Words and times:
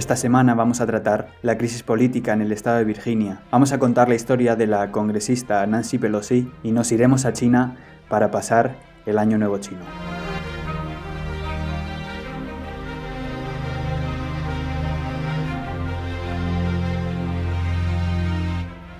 Esta 0.00 0.16
semana 0.16 0.54
vamos 0.54 0.80
a 0.80 0.86
tratar 0.86 1.28
la 1.42 1.58
crisis 1.58 1.82
política 1.82 2.32
en 2.32 2.40
el 2.40 2.52
estado 2.52 2.78
de 2.78 2.84
Virginia. 2.84 3.42
Vamos 3.50 3.72
a 3.72 3.78
contar 3.78 4.08
la 4.08 4.14
historia 4.14 4.56
de 4.56 4.66
la 4.66 4.90
congresista 4.90 5.66
Nancy 5.66 5.98
Pelosi 5.98 6.50
y 6.62 6.72
nos 6.72 6.90
iremos 6.90 7.26
a 7.26 7.34
China 7.34 7.76
para 8.08 8.30
pasar 8.30 8.76
el 9.04 9.18
Año 9.18 9.36
Nuevo 9.36 9.58
Chino. 9.58 9.84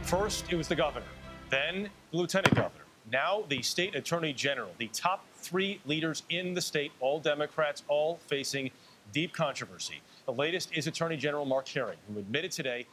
First, 0.03 0.53
it 0.53 0.59
was 0.59 0.69
the 0.69 0.77
governor, 0.77 1.09
then 1.49 1.89
the 2.11 2.19
lieutenant 2.19 2.55
governor, 2.55 2.85
now 3.11 3.47
the 3.49 3.63
state 3.63 3.97
attorney 3.97 4.35
general, 4.35 4.73
the 4.79 4.91
top 4.93 5.25
three 5.35 5.81
leaders 5.87 6.25
in 6.29 6.53
the 6.53 6.61
state, 6.61 6.93
all 7.01 7.19
Democrats, 7.23 7.85
all 7.89 8.19
facing 8.29 8.71
deep 9.15 9.33
controversy. 9.33 10.03
The 10.31 10.37
latest 10.37 10.71
is 10.77 10.87
Attorney 10.87 11.19
General 11.19 11.45
Mark 11.45 11.67
Herring, 11.67 11.99
who 12.09 12.21
admitted 12.21 12.53
today 12.53 12.87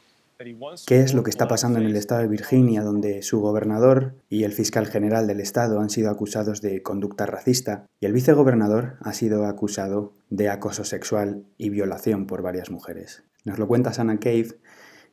¿Qué 0.86 1.00
es 1.00 1.14
lo 1.14 1.24
que 1.24 1.30
está 1.30 1.48
pasando 1.48 1.80
en 1.80 1.86
el 1.86 1.96
estado 1.96 2.22
de 2.22 2.28
Virginia, 2.28 2.82
donde 2.82 3.22
su 3.22 3.40
gobernador 3.40 4.14
y 4.28 4.44
el 4.44 4.52
fiscal 4.52 4.86
general 4.86 5.26
del 5.26 5.40
estado 5.40 5.80
han 5.80 5.90
sido 5.90 6.10
acusados 6.10 6.60
de 6.60 6.80
conducta 6.82 7.26
racista 7.26 7.86
y 8.00 8.06
el 8.06 8.12
vicegobernador 8.12 8.98
ha 9.00 9.12
sido 9.12 9.46
acusado 9.46 10.14
de 10.30 10.48
acoso 10.48 10.84
sexual 10.84 11.44
y 11.58 11.70
violación 11.70 12.26
por 12.26 12.42
varias 12.42 12.70
mujeres? 12.70 13.24
Nos 13.44 13.58
lo 13.58 13.66
cuenta 13.66 13.92
Sana 13.92 14.20
Cave, 14.20 14.58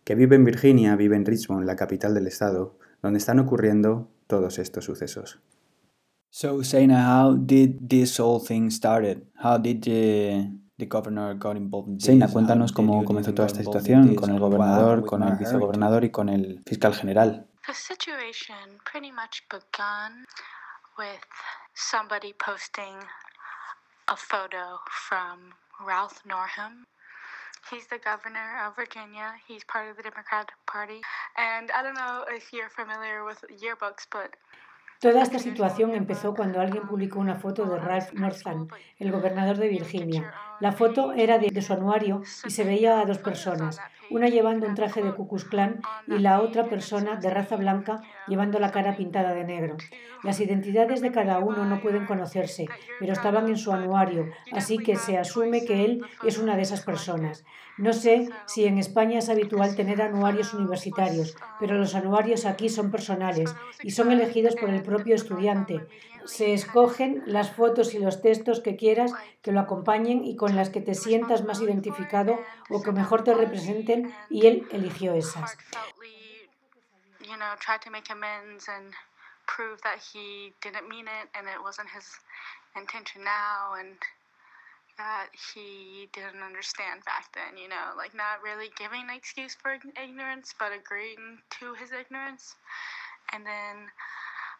que 0.03 0.13
vive 0.13 0.35
en 0.35 0.45
Virginia, 0.45 0.95
vive 0.95 1.15
en 1.15 1.25
Richmond, 1.25 1.65
la 1.65 1.75
capital 1.75 2.13
del 2.13 2.27
estado, 2.27 2.77
donde 3.01 3.17
están 3.17 3.39
ocurriendo 3.39 4.09
todos 4.27 4.59
estos 4.59 4.85
sucesos. 4.85 5.39
So, 6.29 6.63
Sana, 6.63 7.07
how 7.07 7.35
did 7.35 7.87
this 7.87 8.19
whole 8.19 8.39
thing 8.39 8.69
started? 8.69 9.23
How 9.43 9.57
did 9.57 9.81
the, 9.81 10.51
the 10.77 10.85
governor 10.85 11.33
got 11.35 11.57
involved 11.57 11.89
in 11.89 11.97
this? 11.97 12.05
Seina, 12.05 12.27
cuéntanos 12.27 12.71
cómo 12.71 13.03
comenzó 13.05 13.33
toda 13.33 13.47
esta 13.47 13.59
situación 13.59 14.15
con 14.15 14.29
el 14.29 14.39
gobernador, 14.39 15.05
con 15.05 15.23
el 15.23 15.35
vicegobernador 15.35 16.03
y 16.03 16.11
con 16.11 16.29
el 16.29 16.61
fiscal 16.65 16.93
general. 16.93 17.47
The 17.67 17.73
situation 17.73 18.79
pretty 18.83 19.11
much 19.11 19.43
begun 19.49 20.25
with 20.97 21.25
somebody 21.73 22.33
posting 22.33 22.95
a 24.07 24.15
photo 24.15 24.79
from 24.89 25.53
Ralph 25.85 26.21
Norham 26.25 26.85
He's 27.71 27.87
the 27.87 27.97
governor 27.97 28.61
of 28.63 28.75
Virginia. 28.75 29.33
He's 29.47 29.63
part 29.63 29.89
of 29.89 29.97
the 29.97 30.03
Democratic 30.03 30.53
Party. 30.67 31.01
And 31.35 31.71
I 31.71 31.81
don't 31.81 31.95
know 31.95 32.23
if 32.29 32.53
you're 32.53 32.69
familiar 32.69 33.25
with 33.25 33.43
yearbooks, 33.49 34.05
but 34.11 34.35
Toda 35.05 35.21
esta 35.21 35.37
situación 35.37 35.93
empezó 35.93 36.33
cuando 36.33 36.59
alguien 36.59 36.87
publicó 36.87 37.19
una 37.19 37.35
foto 37.35 37.63
de 37.65 37.77
Ralph 37.77 38.13
Northam, 38.13 38.67
el 38.97 39.11
gobernador 39.11 39.55
de 39.57 39.67
Virginia. 39.67 40.33
La 40.59 40.71
foto 40.71 41.13
era 41.13 41.37
de, 41.37 41.61
su 41.61 41.73
anuario 41.73 42.23
y 42.43 42.49
se 42.49 42.63
veía 42.63 42.99
a 42.99 43.05
dos 43.05 43.19
personas, 43.19 43.79
una 44.09 44.27
llevando 44.27 44.67
un 44.67 44.75
traje 44.75 45.01
de 45.01 45.13
Klan 45.49 45.81
y 46.07 46.19
la 46.19 46.41
otra 46.41 46.65
persona 46.65 47.15
de 47.15 47.29
raza 47.29 47.55
blanca 47.55 48.01
llevando 48.27 48.59
la 48.59 48.71
cara 48.71 48.95
pintada 48.95 49.33
de 49.33 49.43
negro. 49.43 49.77
Las 50.23 50.39
identidades 50.39 51.01
de 51.01 51.11
cada 51.11 51.39
uno 51.39 51.65
no 51.65 51.81
pueden 51.81 52.05
conocerse, 52.05 52.65
pero 52.99 53.13
estaban 53.13 53.47
en 53.47 53.57
su 53.57 53.71
anuario, 53.71 54.29
así 54.51 54.77
que 54.77 54.95
se 54.95 55.17
asume 55.17 55.65
que 55.65 55.85
él 55.85 56.05
es 56.23 56.37
una 56.37 56.55
de 56.55 56.63
esas 56.63 56.81
personas. 56.81 57.45
No 57.77 57.91
sé 57.91 58.29
si 58.45 58.65
en 58.65 58.77
España 58.77 59.19
es 59.19 59.29
habitual 59.29 59.75
tener 59.75 60.01
anuarios 60.01 60.53
universitarios, 60.53 61.35
pero 61.59 61.77
los 61.77 61.93
anuarios 61.93 62.45
aquí 62.45 62.69
son 62.69 62.89
personales 62.89 63.53
y 63.83 63.91
son 63.91 64.11
elegidos 64.11 64.55
por 64.55 64.69
el 64.69 64.81
propio 64.81 65.13
estudiante. 65.13 65.85
Se 66.25 66.53
escogen 66.53 67.23
las 67.25 67.51
fotos 67.51 67.93
y 67.93 67.99
los 67.99 68.21
textos 68.21 68.61
que 68.61 68.75
quieras 68.75 69.11
que 69.41 69.51
lo 69.51 69.59
acompañen 69.59 70.23
y 70.23 70.35
con 70.35 70.55
las 70.55 70.69
que 70.69 70.81
te 70.81 70.95
sientas 70.95 71.43
más 71.43 71.61
identificado 71.61 72.39
o 72.69 72.81
que 72.81 72.91
mejor 72.91 73.23
te 73.23 73.33
representen 73.33 74.13
y 74.29 74.47
él 74.47 74.67
eligió 74.71 75.13
esas. 75.13 75.57
that 84.97 85.27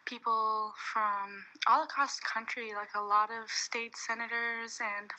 people 0.06 0.72
from 0.92 1.44
all 1.68 1.82
across 1.82 2.16
the 2.16 2.24
country, 2.24 2.72
like 2.74 2.94
a 2.94 3.02
lot 3.02 3.30
of 3.30 3.50
state 3.50 3.96
senators 3.96 4.78
and 4.80 5.10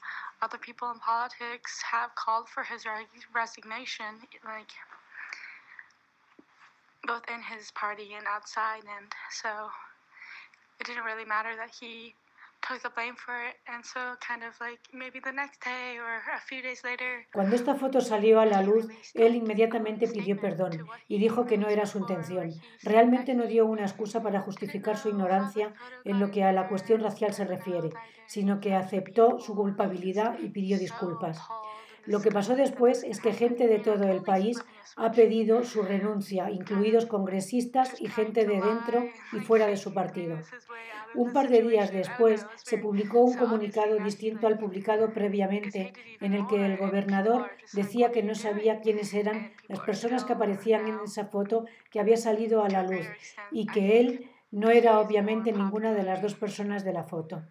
other 0.42 0.58
people 0.58 0.90
in 0.92 1.00
politics, 1.00 1.82
have 1.92 2.16
called 2.16 2.50
for 2.50 2.64
his 2.64 2.86
resignation, 3.36 4.26
like 4.44 4.72
both 7.06 7.24
in 7.30 7.42
his 7.42 7.72
party 7.72 8.16
and 8.18 8.26
outside. 8.28 8.82
And 8.82 9.12
so 9.32 9.70
it 10.80 10.88
didn't 10.88 11.04
really 11.04 11.26
matter 11.26 11.56
that 11.56 11.72
he 11.80 12.16
Cuando 17.34 17.56
esta 17.56 17.76
foto 17.76 18.02
salió 18.02 18.40
a 18.40 18.46
la 18.46 18.62
luz, 18.62 18.88
él 19.14 19.36
inmediatamente 19.36 20.08
pidió 20.08 20.40
perdón 20.40 20.86
y 21.08 21.18
dijo 21.18 21.46
que 21.46 21.58
no 21.58 21.70
era 21.70 21.86
su 21.86 22.00
intención. 22.00 22.52
Realmente 22.84 23.36
no 23.36 23.46
dio 23.46 23.66
una 23.66 23.84
excusa 23.84 24.22
para 24.22 24.42
justificar 24.42 24.98
su 24.98 25.10
ignorancia 25.10 25.74
en 26.04 26.20
lo 26.20 26.30
que 26.32 26.44
a 26.44 26.52
la 26.52 26.68
cuestión 26.68 27.02
racial 27.02 27.34
se 27.34 27.46
refiere, 27.46 27.90
sino 28.26 28.60
que 28.60 28.76
aceptó 28.76 29.40
su 29.40 29.56
culpabilidad 29.56 30.38
y 30.40 30.50
pidió 30.50 30.78
disculpas. 30.78 31.40
Lo 32.08 32.22
que 32.22 32.32
pasó 32.32 32.56
después 32.56 33.04
es 33.04 33.20
que 33.20 33.34
gente 33.34 33.68
de 33.68 33.80
todo 33.80 34.06
el 34.06 34.22
país 34.22 34.58
ha 34.96 35.12
pedido 35.12 35.64
su 35.64 35.84
renuncia, 35.84 36.50
incluidos 36.50 37.06
congresistas 37.06 38.02
y 38.02 38.08
gente 38.08 38.46
de 38.46 38.62
dentro 38.62 39.04
y 39.34 39.40
fuera 39.42 39.68
de 39.68 39.76
su 39.76 39.94
partido. 39.94 40.38
Un 41.16 41.34
par 41.34 41.50
de 41.50 41.62
días 41.62 41.92
después 41.92 42.46
se 42.64 42.78
publicó 42.78 43.20
un 43.22 43.36
comunicado 43.36 43.98
distinto 43.98 44.48
al 44.48 44.58
publicado 44.58 45.14
previamente, 45.14 45.92
en 46.22 46.34
el 46.34 46.48
que 46.48 46.66
el 46.66 46.78
gobernador 46.78 47.50
decía 47.74 48.12
que 48.12 48.24
no 48.24 48.36
sabía 48.36 48.80
quiénes 48.80 49.14
eran 49.14 49.52
las 49.68 49.82
personas 49.82 50.24
que 50.24 50.34
aparecían 50.34 50.88
en 50.88 51.00
esa 51.04 51.26
foto 51.26 51.66
que 51.92 52.00
había 52.00 52.18
salido 52.18 52.64
a 52.64 52.70
la 52.70 52.84
luz 52.84 53.06
y 53.52 53.66
que 53.68 54.00
él 54.00 54.30
no 54.52 54.70
era 54.70 55.00
obviamente 55.00 55.52
ninguna 55.52 55.94
de 55.94 56.04
las 56.04 56.22
dos 56.22 56.36
personas 56.36 56.84
de 56.84 56.94
la 56.94 57.04
foto. 57.04 57.44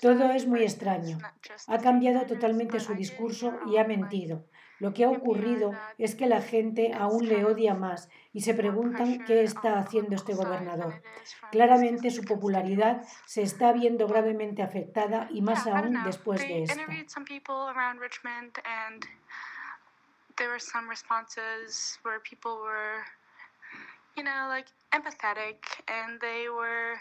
Todo 0.00 0.30
es 0.30 0.46
muy 0.46 0.62
extraño. 0.62 1.18
Ha 1.66 1.78
cambiado 1.78 2.26
totalmente 2.26 2.80
su 2.80 2.94
discurso 2.94 3.58
y 3.66 3.78
ha 3.78 3.84
mentido. 3.84 4.44
Lo 4.78 4.94
que 4.94 5.04
ha 5.04 5.10
ocurrido 5.10 5.74
es 5.96 6.14
que 6.14 6.26
la 6.26 6.40
gente 6.40 6.92
aún 6.94 7.28
le 7.28 7.44
odia 7.44 7.74
más 7.74 8.08
y 8.32 8.42
se 8.42 8.54
preguntan 8.54 9.24
qué 9.24 9.42
está 9.42 9.78
haciendo 9.78 10.14
este 10.14 10.34
gobernador. 10.34 11.02
Claramente 11.50 12.10
su 12.10 12.22
popularidad 12.22 13.02
se 13.26 13.42
está 13.42 13.72
viendo 13.72 14.06
gravemente 14.06 14.62
afectada 14.62 15.28
y 15.30 15.42
más 15.42 15.66
aún 15.66 16.04
después 16.04 16.40
de 16.40 16.62
esto. 16.62 16.80
You 24.18 24.24
know, 24.24 24.46
like 24.48 24.66
empathetic, 24.92 25.62
and 25.86 26.20
they 26.20 26.46
were 26.50 26.98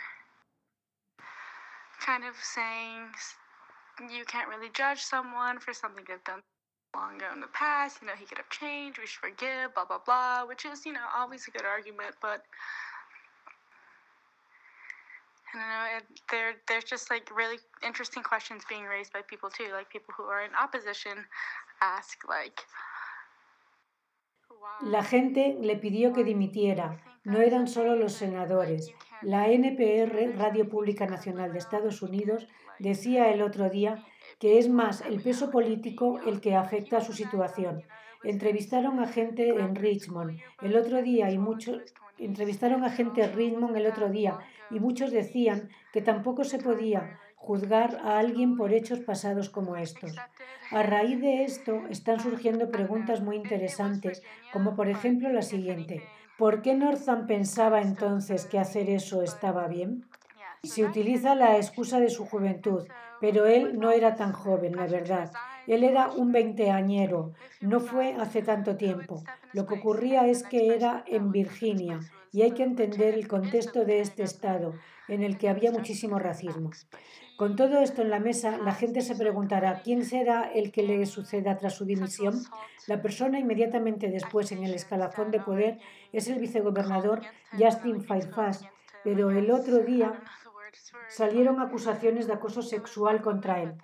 kind 2.05 2.23
of 2.23 2.35
saying 2.39 3.09
you 4.13 4.23
can't 4.25 4.47
really 4.47 4.69
judge 4.71 5.01
someone 5.01 5.57
for 5.57 5.73
something 5.73 6.03
they've 6.07 6.23
done 6.23 6.41
long 6.95 7.15
ago 7.15 7.25
in 7.33 7.41
the 7.41 7.47
past. 7.53 7.97
You 8.01 8.07
know, 8.07 8.13
he 8.13 8.25
could 8.25 8.37
have 8.37 8.49
changed. 8.51 8.99
We 8.99 9.07
should 9.07 9.33
forgive. 9.33 9.73
Blah 9.73 9.85
blah 9.85 9.97
blah. 10.05 10.45
Which 10.45 10.63
is, 10.63 10.85
you 10.85 10.93
know, 10.93 11.09
always 11.17 11.47
a 11.47 11.51
good 11.51 11.65
argument, 11.65 12.13
but. 12.21 12.43
I 15.55 15.57
don't 15.57 15.69
know. 15.69 16.05
There, 16.29 16.53
there's 16.67 16.83
just 16.83 17.09
like 17.09 17.35
really 17.35 17.57
interesting 17.83 18.21
questions 18.21 18.61
being 18.69 18.83
raised 18.83 19.11
by 19.11 19.21
people 19.27 19.49
too. 19.49 19.69
Like 19.71 19.89
people 19.89 20.13
who 20.15 20.23
are 20.25 20.43
in 20.43 20.51
opposition 20.61 21.25
ask, 21.81 22.19
like, 22.27 22.61
La 24.81 25.03
gente 25.03 25.57
le 25.61 25.75
pidió 25.75 26.13
que 26.13 26.23
dimitiera. 26.23 26.97
No 27.23 27.39
eran 27.41 27.67
solo 27.67 27.95
los 27.95 28.13
senadores. 28.13 28.93
La 29.21 29.49
NPR, 29.49 30.37
Radio 30.37 30.69
Pública 30.69 31.07
Nacional 31.07 31.51
de 31.51 31.59
Estados 31.59 32.01
Unidos, 32.01 32.47
decía 32.79 33.31
el 33.31 33.41
otro 33.41 33.69
día 33.69 34.03
que 34.39 34.59
es 34.59 34.69
más 34.69 35.01
el 35.01 35.21
peso 35.21 35.49
político 35.49 36.19
el 36.25 36.39
que 36.41 36.55
afecta 36.55 36.97
a 36.97 37.01
su 37.01 37.13
situación. 37.13 37.83
Entrevistaron 38.23 38.99
a 38.99 39.07
gente 39.07 39.49
en 39.49 39.75
Richmond 39.75 40.39
el 40.61 40.75
otro 40.75 41.01
día 41.01 41.31
y 41.31 41.37
muchos 41.37 41.81
entrevistaron 42.17 42.83
a 42.83 42.89
gente 42.89 43.23
en 43.23 43.33
Richmond 43.33 43.75
el 43.75 43.87
otro 43.87 44.09
día 44.09 44.39
y 44.69 44.79
muchos 44.79 45.11
decían 45.11 45.69
que 45.93 46.01
tampoco 46.01 46.43
se 46.43 46.59
podía 46.59 47.19
juzgar 47.37 48.01
a 48.03 48.19
alguien 48.19 48.57
por 48.57 48.73
hechos 48.73 48.99
pasados 48.99 49.49
como 49.49 49.77
estos. 49.77 50.15
A 50.71 50.83
raíz 50.83 51.21
de 51.21 51.43
esto 51.43 51.83
están 51.89 52.19
surgiendo 52.19 52.69
preguntas 52.71 53.21
muy 53.21 53.37
interesantes, 53.37 54.21
como 54.51 54.75
por 54.75 54.89
ejemplo 54.89 55.29
la 55.31 55.43
siguiente. 55.43 56.03
¿Por 56.37 56.61
qué 56.61 56.75
Northam 56.75 57.25
pensaba 57.25 57.81
entonces 57.81 58.45
que 58.45 58.59
hacer 58.59 58.89
eso 58.89 59.21
estaba 59.21 59.67
bien? 59.67 60.05
Se 60.63 60.83
utiliza 60.83 61.35
la 61.35 61.55
excusa 61.55 61.99
de 61.99 62.09
su 62.09 62.25
juventud, 62.25 62.85
pero 63.21 63.45
él 63.45 63.79
no 63.79 63.91
era 63.91 64.15
tan 64.15 64.33
joven, 64.33 64.75
la 64.75 64.87
verdad. 64.87 65.31
Él 65.67 65.83
era 65.83 66.09
un 66.09 66.31
veinteañero, 66.31 67.33
no 67.61 67.79
fue 67.79 68.13
hace 68.13 68.41
tanto 68.41 68.75
tiempo. 68.75 69.23
Lo 69.53 69.65
que 69.65 69.75
ocurría 69.75 70.27
es 70.27 70.43
que 70.43 70.75
era 70.75 71.03
en 71.07 71.31
Virginia 71.31 71.99
y 72.33 72.41
hay 72.41 72.51
que 72.51 72.63
entender 72.63 73.13
el 73.13 73.27
contexto 73.27 73.85
de 73.85 74.01
este 74.01 74.23
estado, 74.23 74.73
en 75.07 75.23
el 75.23 75.37
que 75.37 75.49
había 75.49 75.71
muchísimo 75.71 76.19
racismo. 76.19 76.71
Con 77.37 77.55
todo 77.55 77.81
esto 77.81 78.01
en 78.01 78.09
la 78.09 78.19
mesa, 78.19 78.57
la 78.57 78.73
gente 78.73 79.01
se 79.01 79.15
preguntará 79.15 79.81
quién 79.83 80.03
será 80.03 80.51
el 80.51 80.71
que 80.71 80.81
le 80.81 81.05
suceda 81.05 81.55
tras 81.55 81.75
su 81.75 81.85
dimisión. 81.85 82.33
La 82.87 82.99
persona 82.99 83.37
inmediatamente 83.37 84.09
después 84.09 84.51
en 84.51 84.63
el 84.63 84.73
escalafón 84.73 85.29
de 85.29 85.39
poder 85.39 85.77
es 86.11 86.27
el 86.29 86.39
vicegobernador 86.39 87.21
Justin 87.51 88.01
Fairfax, 88.01 88.65
pero 89.03 89.29
el 89.29 89.51
otro 89.51 89.77
día 89.79 90.19
salieron 91.09 91.61
acusaciones 91.61 92.25
de 92.25 92.33
acoso 92.33 92.63
sexual 92.63 93.21
contra 93.21 93.61
él. 93.61 93.75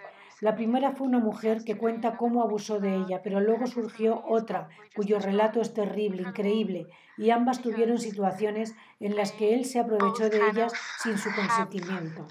La 0.44 0.56
primera 0.56 0.92
fue 0.92 1.08
una 1.08 1.20
mujer 1.20 1.64
que 1.64 1.78
cuenta 1.78 2.18
cómo 2.18 2.44
abusó 2.44 2.82
de 2.82 2.94
ella, 2.94 3.22
pero 3.24 3.40
luego 3.40 3.66
surgió 3.66 4.22
otra, 4.28 4.68
cuyo 4.94 5.18
relato 5.18 5.62
es 5.62 5.74
terrible, 5.74 6.22
increíble, 6.22 6.86
y 7.16 7.30
ambas 7.30 7.62
tuvieron 7.62 7.98
situaciones 7.98 8.76
en 9.00 9.16
las 9.16 9.32
que 9.32 9.54
él 9.54 9.64
se 9.64 9.80
aprovechó 9.80 10.28
de 10.28 10.46
ellas 10.50 10.74
sin 11.02 11.18
su 11.18 11.34
consentimiento. 11.34 12.28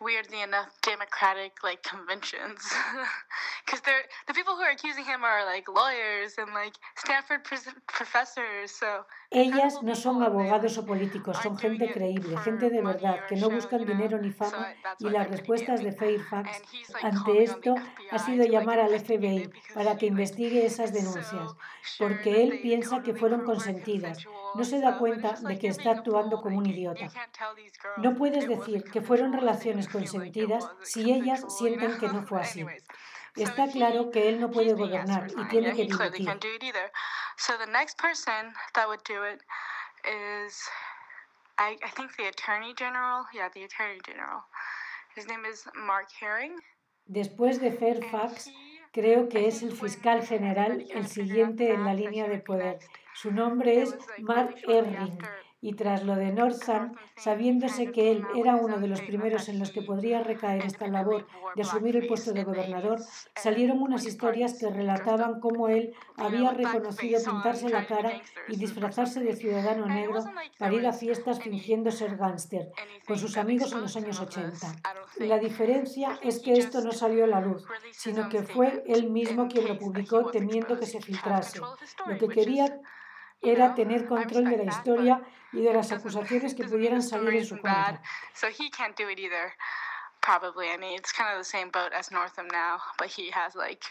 Weirdly 0.00 0.42
enough 0.42 0.68
democratic 0.82 1.62
like 1.62 1.82
conventions. 1.82 2.60
Because 3.64 3.80
they're 3.80 4.04
the 4.26 4.34
people 4.34 4.54
who 4.56 4.62
are 4.62 4.70
accusing 4.70 5.04
him 5.04 5.24
are 5.24 5.44
like 5.44 5.68
lawyers 5.68 6.34
and 6.38 6.52
like 6.52 6.74
Stanford 6.96 7.40
professors 7.86 8.70
so 8.70 9.06
Ellas 9.30 9.82
no 9.82 9.94
son 9.96 10.22
abogados 10.22 10.78
o 10.78 10.86
políticos, 10.86 11.38
son 11.42 11.58
gente 11.58 11.90
creíble, 11.92 12.36
gente 12.44 12.70
de 12.70 12.82
verdad, 12.82 13.26
que 13.26 13.34
no 13.34 13.50
buscan 13.50 13.84
dinero 13.84 14.18
ni 14.18 14.30
fama, 14.30 14.72
y 15.00 15.10
las 15.10 15.28
respuestas 15.28 15.82
de 15.82 15.90
Fairfax 15.90 16.62
ante 17.02 17.42
esto 17.42 17.74
ha 18.12 18.18
sido 18.20 18.44
llamar 18.46 18.78
al 18.78 18.96
FBI 19.00 19.50
para 19.74 19.96
que 19.96 20.06
investigue 20.06 20.64
esas 20.64 20.92
denuncias, 20.98 21.50
porque 21.98 22.44
él 22.44 22.60
piensa 22.62 23.02
que 23.02 23.14
fueron 23.14 23.44
consentidas. 23.44 24.24
No 24.56 24.64
se 24.64 24.80
da 24.80 24.98
cuenta 24.98 25.32
de 25.32 25.58
que 25.58 25.68
está 25.68 25.90
actuando 25.92 26.40
como 26.40 26.58
un 26.58 26.66
idiota. 26.66 27.08
No 27.98 28.14
puedes 28.14 28.48
decir 28.48 28.84
que 28.84 29.00
fueron 29.00 29.32
relaciones 29.32 29.88
consentidas 29.88 30.70
si 30.82 31.12
ellas 31.12 31.44
sienten 31.58 31.98
que 31.98 32.08
no 32.08 32.22
fue 32.22 32.40
así. 32.40 32.64
Está 33.36 33.66
claro 33.68 34.10
que 34.10 34.28
él 34.28 34.40
no 34.40 34.50
puede 34.50 34.74
gobernar 34.74 35.26
y 35.36 35.48
tiene 35.48 35.74
que 35.74 35.88
Herring. 46.20 46.54
Después 47.06 47.60
de 47.60 47.72
Fairfax, 47.72 48.50
creo 48.94 49.28
que 49.28 49.48
es 49.48 49.62
el 49.64 49.72
fiscal 49.72 50.24
general 50.24 50.86
el 50.94 51.06
siguiente 51.08 51.74
en 51.74 51.84
la 51.84 51.94
línea 51.94 52.28
de 52.28 52.38
poder. 52.38 52.78
Su 53.12 53.32
nombre 53.32 53.82
es 53.82 53.98
Mark 54.20 54.54
Herring 54.66 55.18
y 55.64 55.72
tras 55.72 56.04
lo 56.04 56.14
de 56.14 56.30
Northam, 56.30 56.94
sabiéndose 57.16 57.90
que 57.90 58.10
él 58.10 58.22
era 58.36 58.54
uno 58.54 58.78
de 58.78 58.86
los 58.86 59.00
primeros 59.00 59.48
en 59.48 59.58
los 59.58 59.70
que 59.70 59.80
podría 59.80 60.22
recaer 60.22 60.62
esta 60.66 60.86
labor 60.88 61.26
de 61.56 61.62
asumir 61.62 61.96
el 61.96 62.06
puesto 62.06 62.34
de 62.34 62.44
gobernador, 62.44 63.00
salieron 63.34 63.80
unas 63.80 64.04
historias 64.04 64.58
que 64.58 64.68
relataban 64.68 65.40
cómo 65.40 65.70
él 65.70 65.94
había 66.18 66.50
reconocido 66.50 67.18
pintarse 67.24 67.70
la 67.70 67.86
cara 67.86 68.20
y 68.46 68.56
disfrazarse 68.56 69.20
de 69.20 69.34
ciudadano 69.34 69.86
negro 69.86 70.22
para 70.58 70.74
ir 70.74 70.86
a 70.86 70.92
fiestas 70.92 71.40
fingiendo 71.40 71.90
ser 71.90 72.18
gángster 72.18 72.70
con 73.06 73.18
sus 73.18 73.38
amigos 73.38 73.72
en 73.72 73.80
los 73.80 73.96
años 73.96 74.20
80. 74.20 74.66
La 75.20 75.38
diferencia 75.38 76.18
es 76.22 76.40
que 76.40 76.52
esto 76.52 76.82
no 76.82 76.92
salió 76.92 77.24
a 77.24 77.28
la 77.28 77.40
luz, 77.40 77.64
sino 77.90 78.28
que 78.28 78.42
fue 78.42 78.84
él 78.86 79.08
mismo 79.08 79.48
quien 79.48 79.66
lo 79.66 79.78
publicó 79.78 80.30
temiendo 80.30 80.78
que 80.78 80.84
se 80.84 81.00
filtrase. 81.00 81.58
Lo 82.06 82.18
que 82.18 82.28
quería 82.28 82.80
era 83.44 83.74
tener 83.74 84.06
control 84.06 84.44
de 84.44 84.56
la 84.56 84.64
historia 84.64 85.20
y 85.52 85.62
de 85.62 85.72
las 85.72 85.92
acusaciones 85.92 86.54
que 86.54 86.64
pudieran 86.64 87.02
salir 87.02 87.34
en 87.36 87.46
su 87.46 87.56
contra. 87.56 88.00
So 88.34 88.48
he 88.48 88.70
can't 88.70 88.96
do 88.96 89.08
it 89.08 89.18
either. 89.18 89.52
Probably. 90.20 90.70
I 90.70 90.78
mean, 90.78 90.98
it's 90.98 91.12
kind 91.12 91.30
of 91.32 91.38
the 91.38 91.44
same 91.44 91.70
boat 91.70 91.92
as 91.92 92.10
Northam 92.10 92.46
now, 92.50 92.80
but 92.98 93.08
he 93.08 93.30
has 93.30 93.54
like 93.54 93.84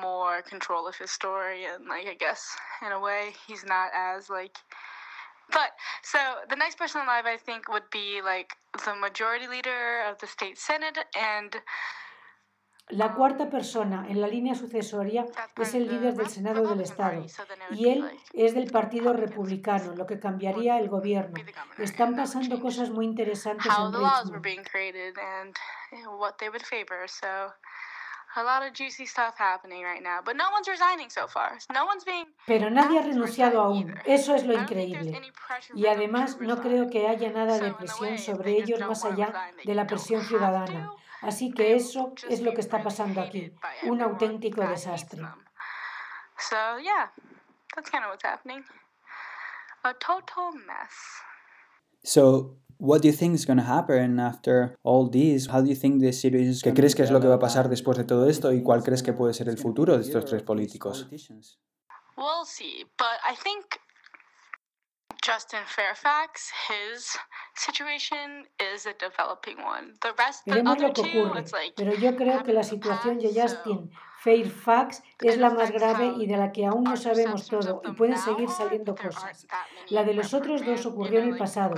more 0.00 0.42
control 0.42 0.86
of 0.86 0.96
his 0.96 1.10
story 1.10 1.64
and 1.64 1.86
like 1.86 2.06
I 2.06 2.14
guess 2.14 2.56
in 2.84 2.92
a 2.92 3.00
way 3.00 3.32
he's 3.46 3.64
not 3.64 3.90
as 3.94 4.30
like 4.30 4.56
but 5.52 5.72
so 6.02 6.18
the 6.48 6.56
next 6.56 6.78
person 6.78 7.02
alive 7.02 7.24
I 7.26 7.36
think 7.36 7.68
would 7.68 7.88
be 7.90 8.20
like 8.22 8.54
the 8.84 8.94
majority 8.94 9.46
leader 9.46 10.02
of 10.08 10.18
the 10.18 10.26
state 10.26 10.58
senate 10.58 10.98
and 11.16 11.54
La 12.88 13.14
cuarta 13.14 13.50
persona 13.50 14.06
en 14.08 14.20
la 14.20 14.28
línea 14.28 14.54
sucesoria 14.54 15.26
es 15.56 15.74
el 15.74 15.88
líder 15.88 16.14
del 16.14 16.28
Senado 16.28 16.68
del 16.68 16.80
Estado 16.80 17.26
y 17.70 17.88
él 17.88 18.08
es 18.32 18.54
del 18.54 18.70
Partido 18.70 19.12
Republicano, 19.12 19.96
lo 19.96 20.06
que 20.06 20.20
cambiaría 20.20 20.78
el 20.78 20.88
gobierno. 20.88 21.34
Están 21.78 22.14
pasando 22.14 22.60
cosas 22.60 22.90
muy 22.90 23.04
interesantes 23.06 23.66
en 23.66 23.92
Richmond. 23.92 24.42
Pero 32.46 32.70
nadie 32.70 32.98
ha 32.98 33.02
renunciado 33.02 33.62
aún. 33.62 33.94
Eso 34.04 34.34
es 34.34 34.44
lo 34.44 34.52
increíble. 34.52 35.32
Y 35.74 35.86
además 35.86 36.38
no 36.40 36.60
creo 36.60 36.88
que 36.90 37.08
haya 37.08 37.30
nada 37.30 37.58
de 37.58 37.72
presión 37.72 38.18
sobre 38.18 38.52
ellos 38.52 38.78
más 38.80 39.04
allá 39.04 39.32
de 39.64 39.74
la 39.74 39.86
presión 39.86 40.22
ciudadana. 40.22 40.92
Así 41.22 41.50
que 41.50 41.74
eso 41.74 42.12
es 42.28 42.40
lo 42.40 42.52
que 42.52 42.60
está 42.60 42.82
pasando 42.82 43.20
aquí, 43.20 43.52
un 43.84 44.02
auténtico 44.02 44.62
desastre. 44.62 45.22
So 46.38 46.56
yeah, 46.78 47.10
that's 47.74 47.90
kind 47.90 48.04
of 48.04 48.10
what's 48.10 48.24
happening. 48.24 48.64
A 49.84 49.94
total 49.94 50.52
mess. 50.52 50.92
So, 52.04 52.56
what 52.78 53.02
do 53.02 53.08
you 53.08 53.14
think 53.14 53.34
is 53.34 53.46
going 53.46 53.58
to 53.58 53.64
happen 53.64 54.20
after 54.20 54.76
all 54.82 55.08
this? 55.08 55.46
How 55.46 55.60
do 55.62 55.68
you 55.68 55.74
think 55.74 56.00
the 56.00 56.12
series 56.12 56.62
¿Qué 56.62 56.74
crees 56.74 56.94
que 56.94 57.02
es 57.02 57.10
lo 57.10 57.20
que 57.20 57.28
va 57.28 57.36
a 57.36 57.38
pasar 57.38 57.68
después 57.68 57.96
de 57.96 58.04
todo 58.04 58.28
esto 58.28 58.52
y 58.52 58.62
cuál 58.62 58.82
crees 58.82 59.02
que 59.02 59.12
puede 59.12 59.32
ser 59.32 59.48
el 59.48 59.58
futuro 59.58 59.96
de 59.96 60.02
estos 60.02 60.24
tres 60.26 60.42
políticos? 60.42 61.08
We'll 62.16 62.44
see, 62.44 62.84
but 62.96 63.18
I 63.28 63.34
think 63.34 63.80
Justin 65.26 65.64
Fairfax, 65.66 66.52
his 66.68 67.16
situation 67.56 68.44
is 68.60 68.86
a 68.86 68.92
developing 68.92 69.56
one. 69.60 69.94
The 70.00 70.12
rest, 70.16 70.44
the 70.44 70.52
Veremos 70.52 70.78
lo 70.78 70.92
que 70.92 71.00
ocurre, 71.00 71.44
pero 71.76 71.94
yo 71.94 72.14
creo 72.14 72.44
que 72.44 72.52
la 72.52 72.62
situación 72.62 73.18
de 73.18 73.34
Justin 73.34 73.90
Fairfax 74.26 75.04
es 75.20 75.38
la 75.38 75.50
más 75.50 75.70
grave 75.70 76.14
y 76.18 76.26
de 76.26 76.36
la 76.36 76.50
que 76.50 76.66
aún 76.66 76.82
no 76.82 76.96
sabemos 76.96 77.46
todo 77.46 77.80
y 77.84 77.92
pueden 77.92 78.18
seguir 78.18 78.48
saliendo 78.50 78.96
cosas. 78.96 79.46
La 79.88 80.02
de 80.02 80.14
los 80.14 80.34
otros 80.34 80.66
dos 80.66 80.84
ocurrió 80.84 81.20
en 81.20 81.28
el 81.28 81.36
pasado. 81.36 81.76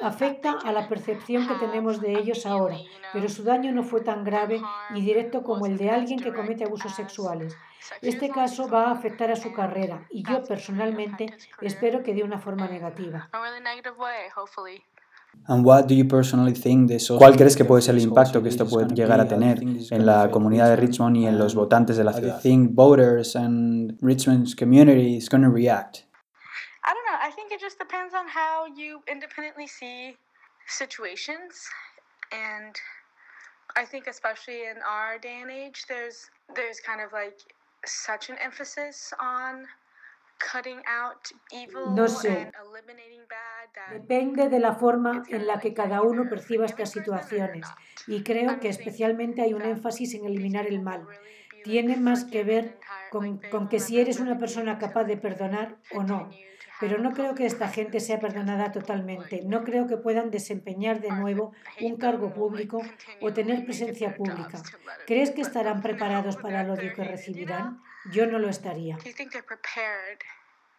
Afecta 0.00 0.58
a 0.64 0.70
la 0.70 0.88
percepción 0.88 1.48
que 1.48 1.56
tenemos 1.56 2.00
de 2.00 2.12
ellos 2.12 2.46
ahora, 2.46 2.76
pero 3.12 3.28
su 3.28 3.42
daño 3.42 3.72
no 3.72 3.82
fue 3.82 4.02
tan 4.02 4.22
grave 4.22 4.62
y 4.94 5.00
directo 5.00 5.42
como 5.42 5.66
el 5.66 5.76
de 5.76 5.90
alguien 5.90 6.20
que 6.20 6.32
comete 6.32 6.62
abusos 6.62 6.94
sexuales. 6.94 7.56
Este 8.00 8.30
caso 8.30 8.70
va 8.70 8.84
a 8.84 8.92
afectar 8.92 9.32
a 9.32 9.36
su 9.36 9.52
carrera 9.52 10.06
y 10.08 10.22
yo 10.22 10.44
personalmente 10.44 11.36
espero 11.60 12.04
que 12.04 12.14
de 12.14 12.22
una 12.22 12.38
forma 12.38 12.68
negativa. 12.68 13.28
¿Cuál 15.46 17.36
crees 17.36 17.56
que 17.56 17.64
puede 17.64 17.82
ser 17.82 17.94
el 17.94 18.02
impacto 18.02 18.42
que 18.42 18.48
esto 18.48 18.68
puede 18.68 18.94
llegar 18.94 19.20
a 19.20 19.28
tener 19.28 19.60
en 19.62 20.06
la 20.06 20.30
comunidad 20.30 20.68
de 20.70 20.76
Richmond 20.76 21.16
y 21.16 21.26
en 21.26 21.38
los 21.38 21.54
votantes 21.54 21.96
de 21.96 22.04
la 22.04 22.12
ciudad? 22.12 22.40
think 22.40 22.74
voters 22.74 23.36
and 23.36 23.98
Richmond's 24.00 24.54
community 24.54 25.16
is 25.16 25.28
going 25.28 25.42
to 25.42 25.50
react? 25.50 26.04
I 26.84 26.94
don't 26.94 27.04
know. 27.06 27.18
I 27.20 27.30
think 27.30 27.52
it 27.52 27.60
just 27.60 27.78
depends 27.78 28.14
on 28.14 28.26
how 28.28 28.66
you 28.76 29.02
independently 29.06 29.66
see 29.66 30.16
situations 30.66 31.68
and 32.32 32.74
I 33.76 33.84
think 33.84 34.06
especially 34.06 34.66
in 34.66 34.76
our 34.88 35.18
day 35.18 35.40
and 35.40 35.50
age 35.50 35.84
there's 35.88 36.30
there's 36.54 36.80
kind 36.80 37.00
of 37.00 37.12
like 37.12 37.38
such 37.84 38.28
an 38.28 38.36
emphasis 38.42 39.12
on 39.20 39.66
cutting 39.66 39.66
out 39.66 39.66
evil 39.66 39.87
no 41.94 42.08
sé. 42.08 42.50
Depende 43.92 44.48
de 44.48 44.60
la 44.60 44.74
forma 44.74 45.22
en 45.28 45.46
la 45.46 45.58
que 45.58 45.74
cada 45.74 46.02
uno 46.02 46.28
perciba 46.28 46.66
estas 46.66 46.90
situaciones 46.90 47.66
y 48.06 48.22
creo 48.22 48.60
que 48.60 48.68
especialmente 48.68 49.42
hay 49.42 49.54
un 49.54 49.62
énfasis 49.62 50.14
en 50.14 50.26
eliminar 50.26 50.66
el 50.66 50.80
mal. 50.80 51.06
Tiene 51.64 51.96
más 51.96 52.24
que 52.24 52.44
ver 52.44 52.78
con, 53.10 53.38
con 53.50 53.68
que 53.68 53.80
si 53.80 54.00
eres 54.00 54.20
una 54.20 54.38
persona 54.38 54.78
capaz 54.78 55.04
de 55.04 55.16
perdonar 55.16 55.76
o 55.92 56.02
no. 56.02 56.30
Pero 56.80 56.98
no 56.98 57.12
creo 57.12 57.34
que 57.34 57.46
esta 57.46 57.68
gente 57.68 58.00
sea 58.00 58.20
perdonada 58.20 58.70
totalmente. 58.72 59.42
No 59.44 59.64
creo 59.64 59.86
que 59.86 59.96
puedan 59.96 60.30
desempeñar 60.30 61.00
de 61.00 61.10
nuevo 61.10 61.52
un 61.80 61.96
cargo 61.96 62.32
público 62.32 62.82
o 63.20 63.32
tener 63.32 63.64
presencia 63.64 64.14
pública. 64.14 64.62
¿Crees 65.06 65.30
que 65.30 65.40
estarán 65.42 65.82
preparados 65.82 66.36
para 66.36 66.60
el 66.62 66.70
odio 66.70 66.94
que 66.94 67.04
recibirán? 67.04 67.82
Yo 68.12 68.26
no 68.26 68.38
lo 68.38 68.48
estaría. 68.48 68.96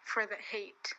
for 0.05 0.25
the 0.25 0.37
hate 0.51 0.95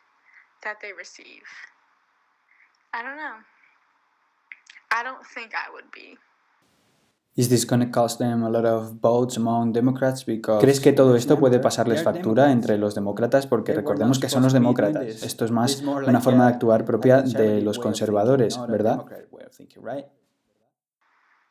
that 7.35 7.47
they 7.47 7.55
receive. 7.55 7.71
I 7.71 7.77
don't 7.77 7.89
know. 7.89 8.47
I 8.47 8.61
don't 9.03 9.73
think 9.73 10.01
I 10.01 10.05
would 10.05 10.25
be. 10.25 10.41
¿Crees 10.59 10.79
que 10.79 10.93
todo 10.93 11.15
esto 11.15 11.39
puede 11.39 11.59
pasarles 11.59 12.03
factura 12.03 12.51
entre 12.51 12.77
los 12.77 12.95
demócratas? 12.95 13.47
Porque 13.47 13.73
recordemos 13.73 14.19
que 14.19 14.29
son 14.29 14.43
los 14.43 14.53
demócratas. 14.53 15.23
Esto 15.23 15.45
es 15.45 15.51
más 15.51 15.81
una 15.81 16.21
forma 16.21 16.47
de 16.47 16.53
actuar 16.53 16.85
propia 16.85 17.21
de 17.21 17.61
los 17.61 17.79
conservadores, 17.79 18.59
¿verdad? 18.67 19.05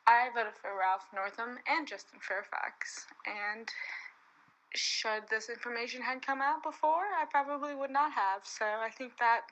I 0.07 0.29
voted 0.33 0.55
for 0.61 0.71
Ralph 0.75 1.05
Northam 1.13 1.59
and 1.67 1.87
Justin 1.87 2.19
Fairfax, 2.19 3.07
and 3.25 3.69
should 4.73 5.27
this 5.29 5.47
information 5.47 6.01
had 6.01 6.25
come 6.25 6.41
out 6.41 6.63
before, 6.63 7.05
I 7.05 7.25
probably 7.29 7.75
would 7.75 7.91
not 7.91 8.11
have. 8.11 8.43
So 8.43 8.65
I 8.65 8.89
think 8.89 9.15
that 9.19 9.45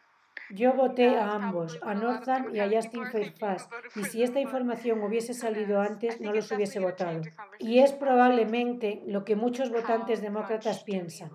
yo 0.50 0.74
voté 0.74 1.17
a 1.17 1.31
ambos, 1.34 1.79
a 1.81 1.93
Northam 1.93 2.53
y 2.53 2.60
a 2.60 2.69
Justin 2.69 3.05
Fairfax, 3.05 3.67
y 3.96 4.03
si 4.03 4.24
esta 4.24 4.39
información 4.39 5.01
hubiese 5.03 5.34
salido 5.34 5.81
antes, 5.81 6.19
no 6.22 6.34
los 6.34 6.51
hubiese 6.51 6.79
votado. 6.79 7.22
Y 7.60 7.79
es 7.79 7.93
probablemente 7.93 9.03
lo 9.05 9.25
que 9.25 9.36
muchos 9.36 9.72
votantes 9.72 10.22
demócratas 10.22 10.84
piensan. 10.84 11.31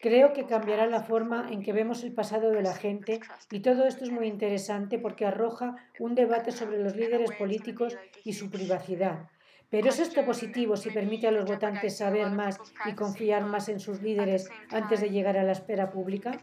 Creo 0.00 0.34
que 0.34 0.44
cambiará 0.44 0.86
la 0.86 1.02
forma 1.02 1.46
en 1.50 1.62
que 1.62 1.72
vemos 1.72 2.04
el 2.04 2.12
pasado 2.12 2.50
de 2.50 2.62
la 2.62 2.74
gente 2.74 3.20
y 3.50 3.60
todo 3.60 3.86
esto 3.86 4.04
es 4.04 4.10
muy 4.10 4.26
interesante 4.26 4.98
porque 4.98 5.24
arroja 5.24 5.76
un 5.98 6.14
debate 6.14 6.52
sobre 6.52 6.82
los 6.82 6.94
líderes 6.94 7.30
políticos 7.32 7.96
y 8.22 8.34
su 8.34 8.50
privacidad. 8.50 9.30
Pero 9.70 9.88
¿es 9.88 9.98
esto 9.98 10.24
positivo 10.24 10.76
si 10.76 10.90
permite 10.90 11.26
a 11.26 11.30
los 11.32 11.46
votantes 11.46 11.96
saber 11.96 12.30
más 12.30 12.58
y 12.86 12.92
confiar 12.92 13.44
más 13.44 13.68
en 13.68 13.80
sus 13.80 14.00
líderes 14.02 14.48
antes 14.70 15.00
de 15.00 15.10
llegar 15.10 15.36
a 15.36 15.42
la 15.42 15.52
espera 15.52 15.90
pública? 15.90 16.38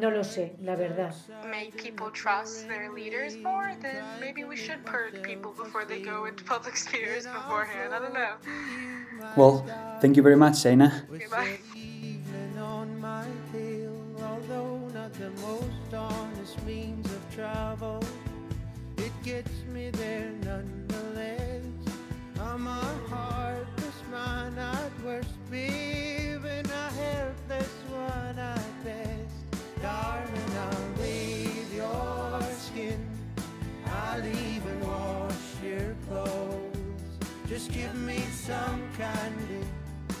No 0.00 0.10
lo 0.10 0.24
sé, 0.24 0.56
la 0.60 0.74
verdad. 0.74 1.14
Well, 9.36 9.64
thank 10.00 10.16
you 10.16 10.22
very 10.22 10.36
much, 10.36 10.54
Shaina. 10.54 11.06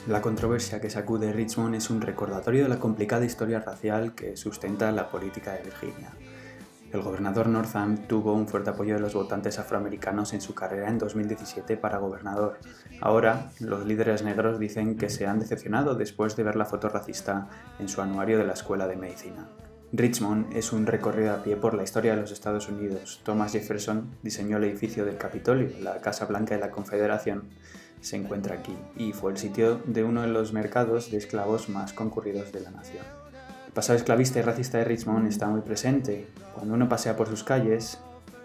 La 0.08 0.20
controversia 0.20 0.80
que 0.80 0.90
sacude 0.90 1.32
Richmond 1.32 1.76
es 1.76 1.88
un 1.88 2.00
recordatorio 2.00 2.64
de 2.64 2.68
la 2.68 2.80
complicada 2.80 3.24
historia 3.24 3.60
racial 3.60 4.14
que 4.16 4.36
sustenta 4.36 4.90
la 4.90 5.08
política 5.08 5.52
de 5.52 5.62
Virginia. 5.62 6.12
El 6.94 7.02
gobernador 7.02 7.48
Northam 7.48 8.06
tuvo 8.06 8.34
un 8.34 8.46
fuerte 8.46 8.70
apoyo 8.70 8.94
de 8.94 9.00
los 9.00 9.14
votantes 9.14 9.58
afroamericanos 9.58 10.32
en 10.32 10.40
su 10.40 10.54
carrera 10.54 10.88
en 10.88 10.98
2017 10.98 11.76
para 11.76 11.98
gobernador. 11.98 12.60
Ahora, 13.00 13.50
los 13.58 13.84
líderes 13.84 14.22
negros 14.22 14.60
dicen 14.60 14.96
que 14.96 15.10
se 15.10 15.26
han 15.26 15.40
decepcionado 15.40 15.96
después 15.96 16.36
de 16.36 16.44
ver 16.44 16.54
la 16.54 16.66
foto 16.66 16.88
racista 16.88 17.48
en 17.80 17.88
su 17.88 18.00
anuario 18.00 18.38
de 18.38 18.46
la 18.46 18.52
Escuela 18.52 18.86
de 18.86 18.94
Medicina. 18.94 19.48
Richmond 19.92 20.56
es 20.56 20.72
un 20.72 20.86
recorrido 20.86 21.34
a 21.34 21.42
pie 21.42 21.56
por 21.56 21.74
la 21.74 21.82
historia 21.82 22.14
de 22.14 22.20
los 22.20 22.30
Estados 22.30 22.68
Unidos. 22.68 23.20
Thomas 23.24 23.50
Jefferson 23.50 24.14
diseñó 24.22 24.58
el 24.58 24.64
edificio 24.64 25.04
del 25.04 25.18
Capitolio, 25.18 25.70
la 25.80 26.00
Casa 26.00 26.26
Blanca 26.26 26.54
de 26.54 26.60
la 26.60 26.70
Confederación, 26.70 27.48
se 28.02 28.14
encuentra 28.14 28.54
aquí 28.54 28.78
y 28.96 29.12
fue 29.12 29.32
el 29.32 29.38
sitio 29.38 29.80
de 29.84 30.04
uno 30.04 30.22
de 30.22 30.28
los 30.28 30.52
mercados 30.52 31.10
de 31.10 31.16
esclavos 31.16 31.68
más 31.68 31.92
concurridos 31.92 32.52
de 32.52 32.60
la 32.60 32.70
nación 32.70 33.23
pasado 33.74 33.98
esclavista 33.98 34.38
y 34.38 34.42
racista 34.42 34.78
de 34.78 34.84
Richmond 34.84 35.26
está 35.26 35.48
muy 35.48 35.60
presente. 35.60 36.28
Cuando 36.54 36.74
uno 36.74 36.88
pasea 36.88 37.16
por 37.16 37.26
sus 37.26 37.42
calles, 37.42 37.98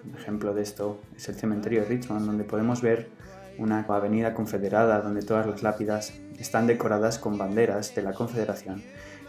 un 0.04 0.16
ejemplo 0.16 0.56
de 0.56 0.64
esto 0.64 1.00
es 1.16 1.30
el 1.30 1.36
cementerio 1.36 1.82
de 1.82 1.88
Richmond, 1.88 2.26
donde 2.26 2.44
podemos 2.44 2.82
ver 2.82 3.10
una 3.60 3.86
avenida 3.88 4.34
confederada 4.34 5.02
donde 5.02 5.22
todas 5.22 5.46
las 5.46 5.62
lápidas 5.62 6.14
están 6.40 6.66
decoradas 6.66 7.20
con 7.20 7.38
banderas 7.38 7.94
de 7.94 8.02
la 8.02 8.14
Confederación 8.14 8.82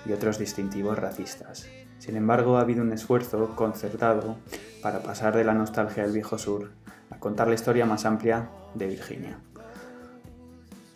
y 0.06 0.12
otros 0.12 0.38
distintivos 0.38 0.98
racistas. 0.98 1.66
Sin 1.98 2.16
embargo, 2.16 2.56
ha 2.56 2.62
habido 2.62 2.82
un 2.82 2.92
esfuerzo 2.92 3.54
concertado 3.54 4.38
para 4.82 5.02
pasar 5.02 5.36
de 5.36 5.44
la 5.44 5.52
nostalgia 5.52 6.04
del 6.04 6.12
viejo 6.12 6.38
sur 6.38 6.70
a 7.10 7.18
contar 7.18 7.48
la 7.48 7.54
historia 7.54 7.84
más 7.84 8.06
amplia 8.06 8.48
de 8.74 8.86
Virginia. 8.86 9.38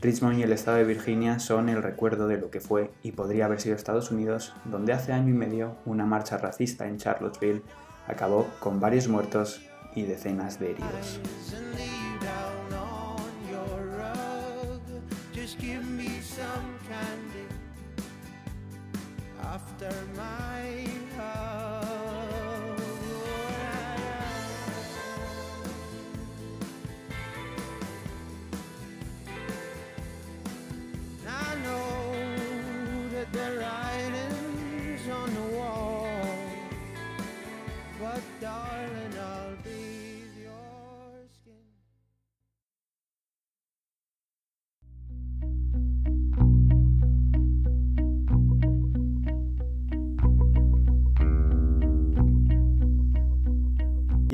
Richmond 0.04 0.38
y 0.38 0.42
el 0.42 0.52
estado 0.52 0.76
de 0.76 0.84
Virginia 0.84 1.38
son 1.38 1.70
el 1.70 1.82
recuerdo 1.82 2.28
de 2.28 2.36
lo 2.36 2.50
que 2.50 2.60
fue 2.60 2.90
y 3.02 3.12
podría 3.12 3.46
haber 3.46 3.58
sido 3.58 3.74
Estados 3.74 4.10
Unidos, 4.10 4.52
donde 4.66 4.92
hace 4.92 5.14
año 5.14 5.30
y 5.30 5.32
medio 5.32 5.76
una 5.86 6.04
marcha 6.04 6.36
racista 6.36 6.86
en 6.86 6.98
Charlottesville 6.98 7.62
acabó 8.06 8.46
con 8.60 8.80
varios 8.80 9.08
muertos 9.08 9.62
y 9.94 10.02
decenas 10.02 10.60
de 10.60 10.72
heridos. 10.72 11.20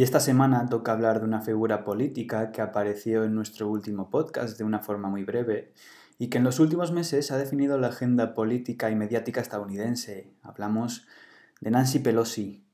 Y 0.00 0.02
esta 0.02 0.18
semana 0.18 0.64
toca 0.64 0.92
hablar 0.92 1.20
de 1.20 1.26
una 1.26 1.42
figura 1.42 1.84
política 1.84 2.52
que 2.52 2.62
apareció 2.62 3.22
en 3.24 3.34
nuestro 3.34 3.68
último 3.68 4.08
podcast 4.08 4.56
de 4.56 4.64
una 4.64 4.78
forma 4.78 5.10
muy 5.10 5.24
breve 5.24 5.74
y 6.16 6.28
que 6.30 6.38
en 6.38 6.44
los 6.44 6.58
últimos 6.58 6.90
meses 6.90 7.30
ha 7.30 7.36
definido 7.36 7.76
la 7.76 7.88
agenda 7.88 8.34
política 8.34 8.90
y 8.90 8.96
mediática 8.96 9.42
estadounidense. 9.42 10.32
Hablamos 10.40 11.06
de 11.60 11.70
Nancy 11.70 11.98
Pelosi. 11.98 12.64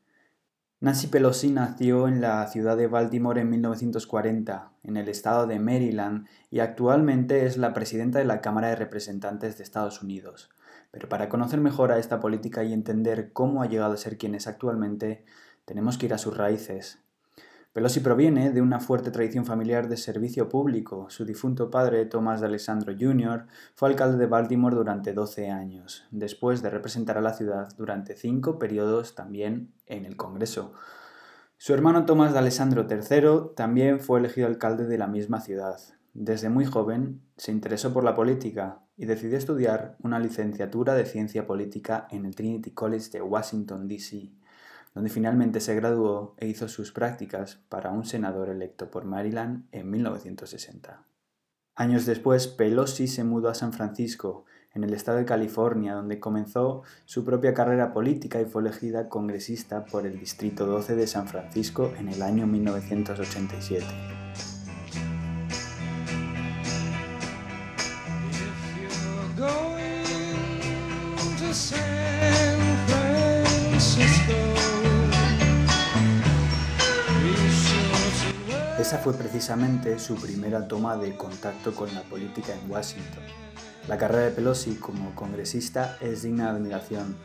Nancy 0.78 1.08
Pelosi 1.08 1.50
nació 1.50 2.06
en 2.06 2.20
la 2.20 2.46
ciudad 2.46 2.76
de 2.76 2.86
Baltimore 2.86 3.40
en 3.40 3.50
1940, 3.50 4.74
en 4.84 4.96
el 4.96 5.08
estado 5.08 5.48
de 5.48 5.58
Maryland, 5.58 6.28
y 6.52 6.60
actualmente 6.60 7.44
es 7.44 7.56
la 7.56 7.74
presidenta 7.74 8.20
de 8.20 8.24
la 8.24 8.40
Cámara 8.40 8.68
de 8.68 8.76
Representantes 8.76 9.58
de 9.58 9.64
Estados 9.64 10.00
Unidos. 10.00 10.50
Pero 10.92 11.08
para 11.08 11.28
conocer 11.28 11.60
mejor 11.60 11.90
a 11.90 11.98
esta 11.98 12.20
política 12.20 12.62
y 12.62 12.72
entender 12.72 13.32
cómo 13.32 13.64
ha 13.64 13.66
llegado 13.66 13.94
a 13.94 13.96
ser 13.96 14.16
quien 14.16 14.36
es 14.36 14.46
actualmente, 14.46 15.24
tenemos 15.64 15.98
que 15.98 16.06
ir 16.06 16.14
a 16.14 16.18
sus 16.18 16.36
raíces, 16.36 17.00
Pelosi 17.76 18.00
proviene 18.00 18.52
de 18.52 18.62
una 18.62 18.80
fuerte 18.80 19.10
tradición 19.10 19.44
familiar 19.44 19.86
de 19.86 19.98
servicio 19.98 20.48
público. 20.48 21.10
Su 21.10 21.26
difunto 21.26 21.70
padre, 21.70 22.06
Thomas 22.06 22.40
de 22.40 22.46
Alessandro 22.46 22.94
Jr., 22.98 23.44
fue 23.74 23.90
alcalde 23.90 24.16
de 24.16 24.24
Baltimore 24.24 24.74
durante 24.74 25.12
12 25.12 25.50
años, 25.50 26.06
después 26.10 26.62
de 26.62 26.70
representar 26.70 27.18
a 27.18 27.20
la 27.20 27.34
ciudad 27.34 27.68
durante 27.76 28.16
cinco 28.16 28.58
periodos 28.58 29.14
también 29.14 29.74
en 29.84 30.06
el 30.06 30.16
Congreso. 30.16 30.72
Su 31.58 31.74
hermano 31.74 32.06
Thomas 32.06 32.32
de 32.32 32.38
Alessandro 32.38 32.86
III 32.88 33.54
también 33.54 34.00
fue 34.00 34.20
elegido 34.20 34.46
alcalde 34.46 34.86
de 34.86 34.96
la 34.96 35.06
misma 35.06 35.42
ciudad. 35.42 35.78
Desde 36.14 36.48
muy 36.48 36.64
joven 36.64 37.20
se 37.36 37.52
interesó 37.52 37.92
por 37.92 38.04
la 38.04 38.14
política 38.14 38.78
y 38.96 39.04
decidió 39.04 39.36
estudiar 39.36 39.98
una 40.02 40.18
licenciatura 40.18 40.94
de 40.94 41.04
ciencia 41.04 41.46
política 41.46 42.08
en 42.10 42.24
el 42.24 42.34
Trinity 42.34 42.70
College 42.70 43.10
de 43.10 43.20
Washington, 43.20 43.86
D.C 43.86 44.32
donde 44.96 45.10
finalmente 45.10 45.60
se 45.60 45.74
graduó 45.74 46.34
e 46.38 46.48
hizo 46.48 46.68
sus 46.68 46.90
prácticas 46.90 47.60
para 47.68 47.90
un 47.90 48.06
senador 48.06 48.48
electo 48.48 48.90
por 48.90 49.04
Maryland 49.04 49.66
en 49.70 49.90
1960. 49.90 51.04
Años 51.74 52.06
después, 52.06 52.48
Pelosi 52.48 53.06
se 53.06 53.22
mudó 53.22 53.50
a 53.50 53.54
San 53.54 53.74
Francisco, 53.74 54.46
en 54.72 54.84
el 54.84 54.94
estado 54.94 55.18
de 55.18 55.26
California, 55.26 55.92
donde 55.92 56.18
comenzó 56.18 56.82
su 57.04 57.26
propia 57.26 57.52
carrera 57.52 57.92
política 57.92 58.40
y 58.40 58.46
fue 58.46 58.62
elegida 58.62 59.10
congresista 59.10 59.84
por 59.84 60.06
el 60.06 60.18
Distrito 60.18 60.64
12 60.64 60.96
de 60.96 61.06
San 61.06 61.28
Francisco 61.28 61.92
en 61.98 62.08
el 62.08 62.22
año 62.22 62.46
1987. 62.46 64.55
Esa 78.86 78.98
fue 78.98 79.14
precisamente 79.14 79.98
su 79.98 80.14
primera 80.14 80.68
toma 80.68 80.96
de 80.96 81.16
contacto 81.16 81.74
con 81.74 81.92
la 81.92 82.02
política 82.02 82.54
en 82.54 82.70
Washington. 82.70 83.24
La 83.88 83.98
carrera 83.98 84.26
de 84.26 84.30
Pelosi 84.30 84.76
como 84.76 85.12
congresista 85.16 85.98
es 86.00 86.22
digna 86.22 86.44
de 86.44 86.58
admiración. 86.58 87.16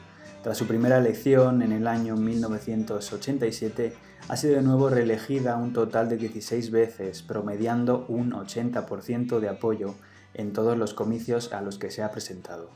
Tras 0.42 0.58
su 0.58 0.66
primera 0.66 0.98
elección 0.98 1.62
en 1.62 1.72
el 1.72 1.86
año 1.86 2.16
1987, 2.16 3.94
ha 4.28 4.38
sido 4.38 4.56
de 4.56 4.64
nuevo 4.64 4.90
reelegida 4.90 5.56
un 5.58 5.72
total 5.72 6.10
de 6.10 6.18
16 6.18 6.72
veces, 6.72 7.22
promediando 7.22 8.08
un 8.08 8.32
80% 8.32 9.40
de 9.40 9.50
apoyo 9.50 9.94
en 10.34 10.54
todos 10.54 10.76
los 10.80 10.96
comicios 10.96 11.54
a 11.54 11.62
los 11.62 11.78
que 11.78 11.92
se 11.92 12.02
ha 12.02 12.10
presentado. 12.10 12.72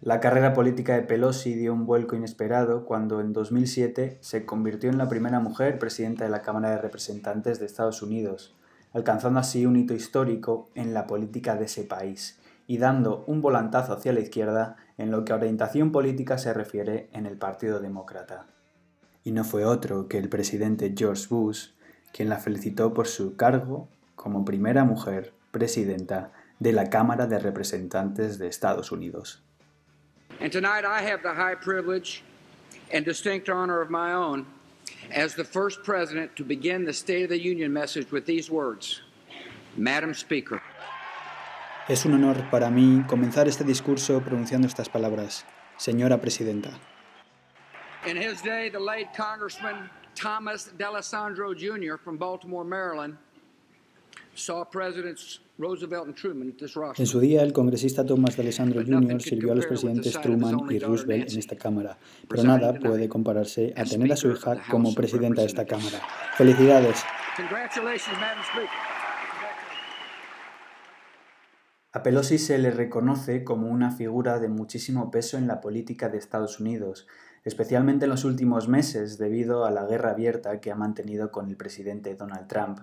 La 0.00 0.20
carrera 0.20 0.54
política 0.54 0.94
de 0.94 1.02
Pelosi 1.02 1.54
dio 1.54 1.72
un 1.72 1.84
vuelco 1.84 2.14
inesperado 2.14 2.84
cuando 2.84 3.20
en 3.20 3.32
2007 3.32 4.18
se 4.20 4.46
convirtió 4.46 4.90
en 4.90 4.98
la 4.98 5.08
primera 5.08 5.40
mujer 5.40 5.80
presidenta 5.80 6.22
de 6.22 6.30
la 6.30 6.40
Cámara 6.42 6.70
de 6.70 6.78
Representantes 6.78 7.58
de 7.58 7.66
Estados 7.66 8.00
Unidos, 8.00 8.54
alcanzando 8.92 9.40
así 9.40 9.66
un 9.66 9.74
hito 9.74 9.94
histórico 9.94 10.70
en 10.76 10.94
la 10.94 11.08
política 11.08 11.56
de 11.56 11.64
ese 11.64 11.82
país 11.82 12.38
y 12.68 12.78
dando 12.78 13.24
un 13.26 13.42
volantazo 13.42 13.92
hacia 13.92 14.12
la 14.12 14.20
izquierda 14.20 14.76
en 14.98 15.10
lo 15.10 15.24
que 15.24 15.32
a 15.32 15.36
orientación 15.36 15.90
política 15.90 16.38
se 16.38 16.54
refiere 16.54 17.08
en 17.12 17.26
el 17.26 17.36
Partido 17.36 17.80
Demócrata. 17.80 18.46
Y 19.24 19.32
no 19.32 19.42
fue 19.42 19.64
otro 19.64 20.06
que 20.06 20.18
el 20.18 20.28
presidente 20.28 20.94
George 20.96 21.26
Bush 21.28 21.70
quien 22.12 22.28
la 22.28 22.38
felicitó 22.38 22.94
por 22.94 23.08
su 23.08 23.36
cargo 23.36 23.88
como 24.14 24.44
primera 24.44 24.84
mujer 24.84 25.34
presidenta 25.50 26.32
de 26.60 26.72
la 26.72 26.88
Cámara 26.88 27.26
de 27.26 27.38
Representantes 27.38 28.38
de 28.38 28.46
Estados 28.46 28.92
Unidos. 28.92 29.47
And 30.40 30.52
tonight 30.52 30.84
I 30.84 31.02
have 31.02 31.22
the 31.22 31.34
high 31.34 31.56
privilege 31.56 32.22
and 32.92 33.04
distinct 33.04 33.48
honor 33.48 33.80
of 33.80 33.90
my 33.90 34.12
own 34.12 34.46
as 35.10 35.34
the 35.34 35.44
first 35.44 35.82
president 35.82 36.36
to 36.36 36.44
begin 36.44 36.84
the 36.84 36.92
State 36.92 37.24
of 37.24 37.30
the 37.30 37.40
Union 37.40 37.72
message 37.72 38.12
with 38.12 38.24
these 38.24 38.48
words. 38.48 39.00
Madam 39.76 40.14
Speaker. 40.14 40.62
Es 41.88 42.04
un 42.04 42.14
honor 42.14 42.46
para 42.50 42.70
mí 42.70 43.04
comenzar 43.08 43.48
este 43.48 43.64
discurso 43.64 44.20
pronunciando 44.20 44.68
estas 44.68 44.88
palabras. 44.88 45.44
Señora 45.76 46.20
Presidenta. 46.20 46.70
In 48.06 48.16
his 48.16 48.40
day, 48.40 48.68
the 48.68 48.78
late 48.78 49.08
Congressman 49.16 49.90
Thomas 50.14 50.70
D'Alessandro 50.78 51.52
Jr. 51.52 51.96
from 51.96 52.16
Baltimore, 52.16 52.64
Maryland, 52.64 53.16
saw 54.34 54.64
Presidents 54.64 55.40
en 55.60 57.06
su 57.06 57.18
día, 57.18 57.42
el 57.42 57.52
congresista 57.52 58.06
Thomas 58.06 58.36
de 58.36 58.42
Alessandro 58.42 58.80
Jr. 58.80 59.20
sirvió 59.20 59.50
a 59.50 59.54
los 59.56 59.66
presidentes 59.66 60.20
Truman 60.20 60.56
y 60.70 60.78
Roosevelt 60.78 61.32
en 61.32 61.38
esta 61.38 61.56
Cámara, 61.56 61.98
pero 62.28 62.44
nada 62.44 62.78
puede 62.78 63.08
compararse 63.08 63.74
a 63.76 63.82
tener 63.82 64.12
a 64.12 64.16
su 64.16 64.30
hija 64.30 64.62
como 64.70 64.94
presidenta 64.94 65.40
de 65.40 65.48
esta 65.48 65.66
Cámara. 65.66 66.00
¡Felicidades! 66.36 67.02
A 71.90 72.02
Pelosi 72.04 72.38
se 72.38 72.58
le 72.58 72.70
reconoce 72.70 73.42
como 73.42 73.68
una 73.68 73.90
figura 73.90 74.38
de 74.38 74.48
muchísimo 74.48 75.10
peso 75.10 75.38
en 75.38 75.48
la 75.48 75.60
política 75.60 76.08
de 76.08 76.18
Estados 76.18 76.60
Unidos, 76.60 77.08
especialmente 77.42 78.04
en 78.04 78.10
los 78.10 78.24
últimos 78.24 78.68
meses 78.68 79.18
debido 79.18 79.64
a 79.64 79.72
la 79.72 79.86
guerra 79.86 80.10
abierta 80.10 80.60
que 80.60 80.70
ha 80.70 80.76
mantenido 80.76 81.32
con 81.32 81.48
el 81.48 81.56
presidente 81.56 82.14
Donald 82.14 82.46
Trump 82.46 82.78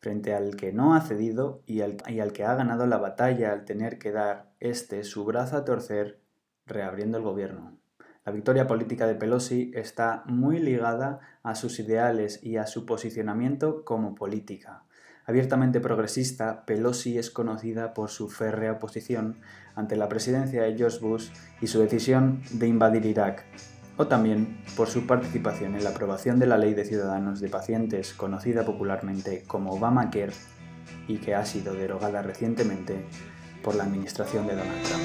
frente 0.00 0.34
al 0.34 0.56
que 0.56 0.72
no 0.72 0.94
ha 0.94 1.00
cedido 1.00 1.62
y 1.66 1.80
al, 1.80 1.96
que 2.32 2.44
ha 2.44 2.54
ganado 2.54 2.86
la 2.86 2.98
batalla 2.98 3.52
al 3.52 3.64
tener 3.64 3.98
que 3.98 4.12
dar 4.12 4.50
este 4.60 5.04
su 5.04 5.24
brazo 5.24 5.56
a 5.56 5.64
torcer 5.64 6.20
reabriendo 6.66 7.18
el 7.18 7.24
gobierno. 7.24 7.78
La 8.24 8.32
victoria 8.32 8.66
política 8.66 9.06
de 9.06 9.14
Pelosi 9.14 9.70
está 9.74 10.24
muy 10.26 10.58
ligada 10.58 11.20
a 11.42 11.54
sus 11.54 11.78
ideales 11.78 12.42
y 12.42 12.56
a 12.56 12.66
su 12.66 12.84
posicionamiento 12.84 13.84
como 13.84 14.14
política. 14.14 14.82
Abiertamente 15.24 15.80
progresista, 15.80 16.64
Pelosi 16.66 17.18
es 17.18 17.30
conocida 17.30 17.94
por 17.94 18.10
su 18.10 18.28
férrea 18.28 18.72
oposición 18.72 19.40
ante 19.74 19.96
la 19.96 20.08
presidencia 20.08 20.62
de 20.62 20.76
George 20.76 20.98
Bush 21.00 21.30
y 21.60 21.66
su 21.66 21.80
decisión 21.80 22.42
de 22.52 22.68
invadir 22.68 23.04
Irak, 23.06 23.44
o 23.96 24.06
también 24.06 24.58
por 24.76 24.88
su 24.88 25.06
participación 25.06 25.74
en 25.74 25.84
la 25.84 25.90
aprobación 25.90 26.38
de 26.38 26.46
la 26.46 26.58
Ley 26.58 26.74
de 26.74 26.84
Ciudadanos 26.84 27.40
de 27.40 27.48
Pacientes, 27.48 28.12
conocida 28.12 28.64
popularmente 28.64 29.44
como 29.46 29.72
Obamacare, 29.72 30.32
y 31.08 31.18
que 31.18 31.34
ha 31.34 31.44
sido 31.44 31.74
derogada 31.74 32.22
recientemente 32.22 33.06
por 33.62 33.74
la 33.74 33.84
administración 33.84 34.46
de 34.46 34.56
Donald 34.56 34.82
Trump. 34.82 35.04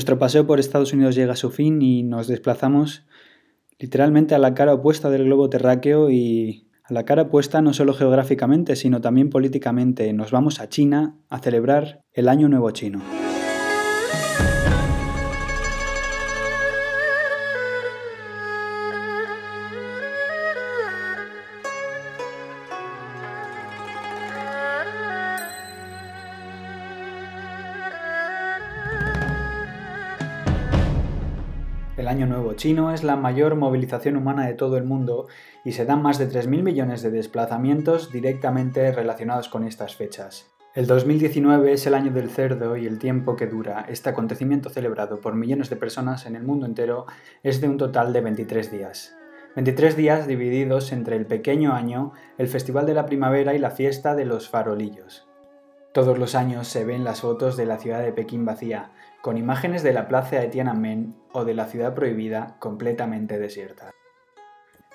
Nuestro 0.00 0.18
paseo 0.18 0.46
por 0.46 0.58
Estados 0.58 0.94
Unidos 0.94 1.14
llega 1.14 1.34
a 1.34 1.36
su 1.36 1.50
fin 1.50 1.82
y 1.82 2.02
nos 2.04 2.26
desplazamos 2.26 3.04
literalmente 3.78 4.34
a 4.34 4.38
la 4.38 4.54
cara 4.54 4.72
opuesta 4.72 5.10
del 5.10 5.24
globo 5.24 5.50
terráqueo 5.50 6.08
y 6.08 6.70
a 6.84 6.94
la 6.94 7.04
cara 7.04 7.24
opuesta 7.24 7.60
no 7.60 7.74
solo 7.74 7.92
geográficamente, 7.92 8.76
sino 8.76 9.02
también 9.02 9.28
políticamente. 9.28 10.10
Nos 10.14 10.30
vamos 10.30 10.58
a 10.58 10.70
China 10.70 11.18
a 11.28 11.40
celebrar 11.40 12.00
el 12.14 12.30
Año 12.30 12.48
Nuevo 12.48 12.70
Chino. 12.70 13.02
Año 32.10 32.26
Nuevo 32.26 32.54
Chino 32.54 32.90
es 32.90 33.04
la 33.04 33.14
mayor 33.14 33.54
movilización 33.54 34.16
humana 34.16 34.44
de 34.44 34.54
todo 34.54 34.76
el 34.76 34.82
mundo 34.82 35.28
y 35.64 35.70
se 35.70 35.84
dan 35.84 36.02
más 36.02 36.18
de 36.18 36.28
3.000 36.28 36.64
millones 36.64 37.02
de 37.02 37.12
desplazamientos 37.12 38.10
directamente 38.10 38.90
relacionados 38.90 39.48
con 39.48 39.62
estas 39.62 39.94
fechas. 39.94 40.50
El 40.74 40.88
2019 40.88 41.72
es 41.72 41.86
el 41.86 41.94
año 41.94 42.10
del 42.10 42.28
cerdo 42.28 42.76
y 42.76 42.88
el 42.88 42.98
tiempo 42.98 43.36
que 43.36 43.46
dura 43.46 43.86
este 43.88 44.10
acontecimiento 44.10 44.70
celebrado 44.70 45.20
por 45.20 45.36
millones 45.36 45.70
de 45.70 45.76
personas 45.76 46.26
en 46.26 46.34
el 46.34 46.42
mundo 46.42 46.66
entero 46.66 47.06
es 47.44 47.60
de 47.60 47.68
un 47.68 47.78
total 47.78 48.12
de 48.12 48.22
23 48.22 48.72
días. 48.72 49.14
23 49.54 49.96
días 49.96 50.26
divididos 50.26 50.90
entre 50.90 51.14
el 51.14 51.26
pequeño 51.26 51.74
año, 51.74 52.10
el 52.38 52.48
Festival 52.48 52.86
de 52.86 52.94
la 52.94 53.06
Primavera 53.06 53.54
y 53.54 53.60
la 53.60 53.70
fiesta 53.70 54.16
de 54.16 54.24
los 54.24 54.48
farolillos. 54.48 55.28
Todos 55.92 56.18
los 56.18 56.36
años 56.36 56.68
se 56.68 56.84
ven 56.84 57.02
las 57.02 57.20
fotos 57.20 57.56
de 57.56 57.66
la 57.66 57.78
ciudad 57.78 58.02
de 58.02 58.12
Pekín 58.12 58.44
vacía, 58.44 58.90
con 59.22 59.36
imágenes 59.36 59.82
de 59.82 59.92
la 59.92 60.08
plaza 60.08 60.36
de 60.36 60.48
Tiananmen 60.48 61.14
o 61.32 61.44
de 61.44 61.54
la 61.54 61.66
ciudad 61.66 61.94
prohibida 61.94 62.56
completamente 62.58 63.38
desierta. 63.38 63.90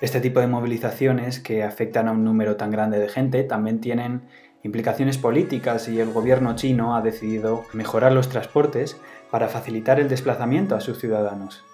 Este 0.00 0.20
tipo 0.20 0.40
de 0.40 0.46
movilizaciones 0.46 1.40
que 1.40 1.62
afectan 1.62 2.08
a 2.08 2.12
un 2.12 2.24
número 2.24 2.56
tan 2.56 2.70
grande 2.70 2.98
de 2.98 3.08
gente 3.08 3.44
también 3.44 3.80
tienen 3.80 4.28
implicaciones 4.62 5.16
políticas 5.16 5.88
y 5.88 6.00
el 6.00 6.12
gobierno 6.12 6.54
chino 6.56 6.96
ha 6.96 7.00
decidido 7.00 7.64
mejorar 7.72 8.12
los 8.12 8.28
transportes 8.28 9.00
para 9.30 9.48
facilitar 9.48 10.00
el 10.00 10.08
desplazamiento 10.08 10.74
a 10.74 10.80
sus 10.80 10.98
ciudadanos. 10.98 11.64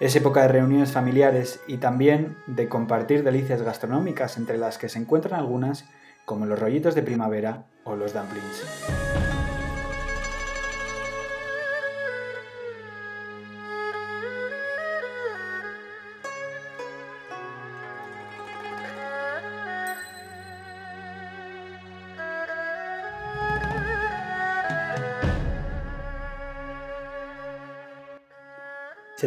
Es 0.00 0.16
época 0.16 0.42
de 0.42 0.48
reuniones 0.48 0.90
familiares 0.90 1.60
y 1.68 1.76
también 1.76 2.36
de 2.48 2.68
compartir 2.68 3.22
delicias 3.22 3.62
gastronómicas 3.62 4.36
entre 4.38 4.58
las 4.58 4.78
que 4.78 4.88
se 4.88 4.98
encuentran 4.98 5.38
algunas 5.38 5.84
como 6.24 6.46
los 6.46 6.58
rollitos 6.58 6.94
de 6.94 7.02
primavera 7.02 7.66
o 7.84 7.94
los 7.94 8.12
dumplings. 8.12 9.31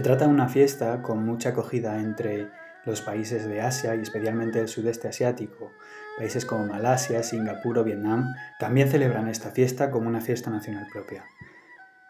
Trata 0.06 0.28
de 0.28 0.32
una 0.32 0.48
fiesta 0.48 1.02
con 1.02 1.26
mucha 1.26 1.50
acogida 1.50 2.00
entre 2.00 2.52
los 2.86 3.02
países 3.02 3.48
de 3.48 3.62
Asia 3.62 3.96
y 3.96 4.02
especialmente 4.02 4.60
el 4.60 4.68
sudeste 4.68 5.08
asiático, 5.08 5.72
países 6.16 6.46
como 6.46 6.68
Malasia, 6.68 7.24
Singapur 7.24 7.80
o 7.80 7.84
Vietnam, 7.84 8.32
también 8.60 8.88
celebran 8.88 9.28
esta 9.30 9.50
fiesta 9.50 9.90
como 9.90 10.08
una 10.08 10.22
fiesta 10.22 10.52
nacional 10.52 10.86
propia. 10.94 11.26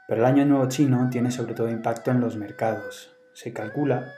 Pero 0.09 0.19
el 0.19 0.25
Año 0.25 0.45
Nuevo 0.45 0.67
chino 0.67 1.07
tiene 1.09 1.31
sobre 1.31 1.53
todo 1.53 1.69
impacto 1.69 2.11
en 2.11 2.19
los 2.19 2.35
mercados. 2.35 3.15
Se 3.33 3.53
calcula 3.53 4.11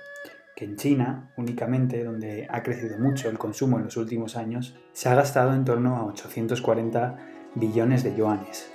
que 0.56 0.66
en 0.66 0.76
China, 0.76 1.32
únicamente, 1.38 2.04
donde 2.04 2.48
ha 2.50 2.64
crecido 2.64 2.98
mucho 2.98 3.30
el 3.30 3.38
consumo 3.38 3.78
en 3.78 3.84
los 3.84 3.96
últimos 3.96 4.38
años, 4.38 4.76
se 4.94 5.08
ha 5.08 5.14
gastado 5.14 5.54
en 5.54 5.66
torno 5.66 5.98
a 5.98 6.06
840 6.06 7.18
billones 7.54 8.04
de 8.04 8.16
yuanes. 8.16 8.72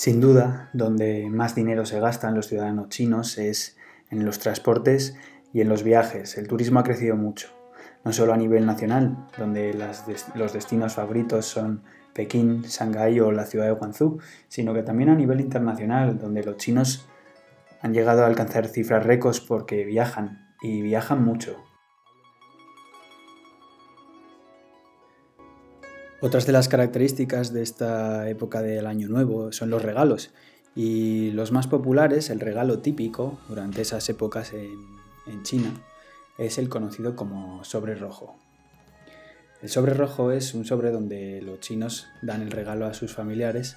Sin 0.00 0.18
duda, 0.18 0.70
donde 0.72 1.28
más 1.28 1.54
dinero 1.54 1.84
se 1.84 2.00
gasta 2.00 2.26
en 2.26 2.34
los 2.34 2.46
ciudadanos 2.46 2.88
chinos 2.88 3.36
es 3.36 3.76
en 4.08 4.24
los 4.24 4.38
transportes 4.38 5.14
y 5.52 5.60
en 5.60 5.68
los 5.68 5.82
viajes. 5.82 6.38
El 6.38 6.48
turismo 6.48 6.80
ha 6.80 6.84
crecido 6.84 7.16
mucho, 7.16 7.48
no 8.02 8.10
solo 8.14 8.32
a 8.32 8.38
nivel 8.38 8.64
nacional, 8.64 9.26
donde 9.36 9.74
los 10.34 10.52
destinos 10.54 10.94
favoritos 10.94 11.44
son 11.44 11.82
Pekín, 12.14 12.62
Shanghái 12.62 13.20
o 13.20 13.30
la 13.30 13.44
ciudad 13.44 13.66
de 13.66 13.72
Guangzhou, 13.72 14.20
sino 14.48 14.72
que 14.72 14.82
también 14.82 15.10
a 15.10 15.14
nivel 15.14 15.38
internacional, 15.38 16.18
donde 16.18 16.44
los 16.44 16.56
chinos 16.56 17.06
han 17.82 17.92
llegado 17.92 18.22
a 18.22 18.26
alcanzar 18.26 18.68
cifras 18.68 19.04
récords 19.04 19.40
porque 19.40 19.84
viajan 19.84 20.54
y 20.62 20.80
viajan 20.80 21.22
mucho. 21.22 21.62
Otras 26.20 26.46
de 26.46 26.52
las 26.52 26.68
características 26.68 27.52
de 27.52 27.62
esta 27.62 28.28
época 28.28 28.62
del 28.62 28.86
Año 28.86 29.08
Nuevo 29.08 29.52
son 29.52 29.70
los 29.70 29.82
regalos. 29.82 30.30
Y 30.74 31.30
los 31.32 31.50
más 31.50 31.66
populares, 31.66 32.30
el 32.30 32.40
regalo 32.40 32.80
típico 32.80 33.38
durante 33.48 33.82
esas 33.82 34.08
épocas 34.08 34.52
en, 34.52 35.42
China, 35.42 35.72
es 36.38 36.58
el 36.58 36.68
conocido 36.68 37.16
como 37.16 37.64
sobre 37.64 37.94
rojo. 37.94 38.36
El 39.62 39.68
sobre 39.68 39.94
rojo 39.94 40.32
es 40.32 40.54
un 40.54 40.64
sobre 40.64 40.90
donde 40.90 41.40
los 41.42 41.60
chinos 41.60 42.06
dan 42.22 42.42
el 42.42 42.50
regalo 42.50 42.86
a 42.86 42.94
sus 42.94 43.14
familiares 43.14 43.76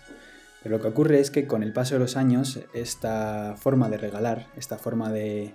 pero 0.64 0.78
lo 0.78 0.82
que 0.82 0.88
ocurre 0.88 1.20
es 1.20 1.30
que 1.30 1.46
con 1.46 1.62
el 1.62 1.74
paso 1.74 1.96
de 1.96 2.00
los 2.00 2.16
años, 2.16 2.62
esta 2.74 3.56
forma 3.58 3.90
de 3.90 3.98
regalar, 3.98 4.48
esta 4.56 4.78
forma 4.78 5.12
de, 5.12 5.54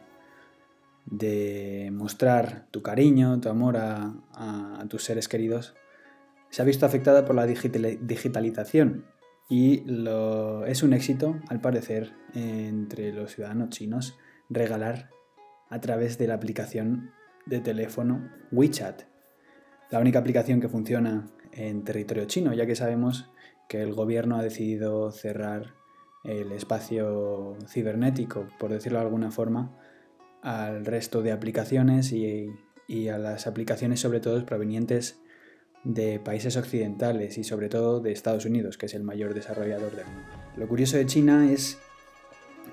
de 1.06 1.88
mostrar 1.94 2.66
tu 2.70 2.82
cariño, 2.82 3.40
tu 3.40 3.48
amor 3.48 3.78
a, 3.78 4.12
tus 4.90 5.04
seres 5.04 5.26
queridos, 5.26 5.74
se 6.50 6.62
ha 6.62 6.64
visto 6.64 6.86
afectada 6.86 7.24
por 7.24 7.34
la 7.34 7.46
digitalización 7.46 9.04
y 9.48 9.84
es 10.66 10.82
un 10.82 10.92
éxito, 10.92 11.40
al 11.48 11.60
parecer, 11.60 12.12
entre 12.34 13.12
los 13.12 13.32
ciudadanos 13.32 13.70
chinos 13.70 14.18
regalar 14.50 15.10
a 15.70 15.80
través 15.80 16.18
de 16.18 16.26
la 16.26 16.34
aplicación 16.34 17.12
de 17.46 17.60
teléfono 17.60 18.28
WeChat, 18.52 19.02
la 19.90 20.00
única 20.00 20.18
aplicación 20.18 20.60
que 20.60 20.68
funciona 20.68 21.30
en 21.52 21.84
territorio 21.84 22.26
chino, 22.26 22.52
ya 22.52 22.66
que 22.66 22.76
sabemos 22.76 23.30
que 23.68 23.82
el 23.82 23.94
gobierno 23.94 24.36
ha 24.36 24.42
decidido 24.42 25.10
cerrar 25.12 25.74
el 26.24 26.52
espacio 26.52 27.56
cibernético, 27.66 28.46
por 28.58 28.70
decirlo 28.70 28.98
de 28.98 29.04
alguna 29.04 29.30
forma, 29.30 29.76
al 30.42 30.84
resto 30.84 31.22
de 31.22 31.32
aplicaciones 31.32 32.12
y, 32.12 32.54
a 33.08 33.18
las 33.18 33.46
aplicaciones 33.46 34.00
sobre 34.00 34.20
todo 34.20 34.44
provenientes 34.46 35.20
de 35.88 36.20
países 36.20 36.56
occidentales 36.56 37.38
y 37.38 37.44
sobre 37.44 37.68
todo 37.68 38.00
de 38.00 38.12
Estados 38.12 38.44
Unidos, 38.44 38.76
que 38.76 38.86
es 38.86 38.94
el 38.94 39.02
mayor 39.02 39.32
desarrollador 39.32 39.96
del 39.96 40.06
mundo. 40.06 40.28
Lo 40.56 40.68
curioso 40.68 40.98
de 40.98 41.06
China 41.06 41.50
es 41.50 41.78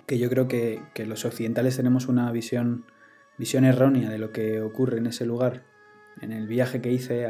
que 0.05 0.19
yo 0.19 0.29
creo 0.29 0.47
que, 0.47 0.81
los 1.05 1.23
occidentales 1.25 1.77
tenemos 1.77 2.07
una 2.07 2.31
visión, 2.31 2.85
visión 3.37 3.63
errónea 3.63 4.09
de 4.09 4.19
lo 4.19 4.31
que 4.31 4.61
ocurre 4.61 4.97
en 4.97 5.07
ese 5.07 5.25
lugar. 5.25 5.63
En 6.21 6.33
el 6.33 6.45
viaje 6.45 6.81
que 6.81 6.91
hice, 6.91 7.27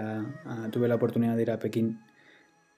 tuve 0.72 0.88
la 0.88 0.96
oportunidad 0.96 1.36
de 1.36 1.42
ir 1.44 1.52
a 1.52 1.60
Pekín 1.60 2.00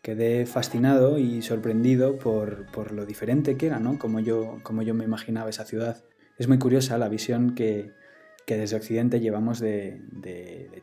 quedé 0.02 0.46
fascinado 0.46 1.18
y 1.18 1.42
sorprendido 1.42 2.18
por, 2.18 2.94
lo 2.94 3.06
diferente 3.06 3.58
que 3.58 3.68
era, 3.68 3.80
¿no? 3.80 4.00
Como 4.00 4.22
yo, 4.22 4.60
como 4.64 4.82
yo 4.82 4.94
me 4.94 5.04
imaginaba 5.04 5.50
esa 5.50 5.66
ciudad. 5.66 6.04
Es 6.38 6.48
muy 6.48 6.60
curiosa 6.60 6.98
la 6.98 7.10
visión 7.10 7.56
que, 7.56 7.92
desde 8.48 8.78
Occidente 8.78 9.20
llevamos 9.20 9.60
de, 9.60 10.02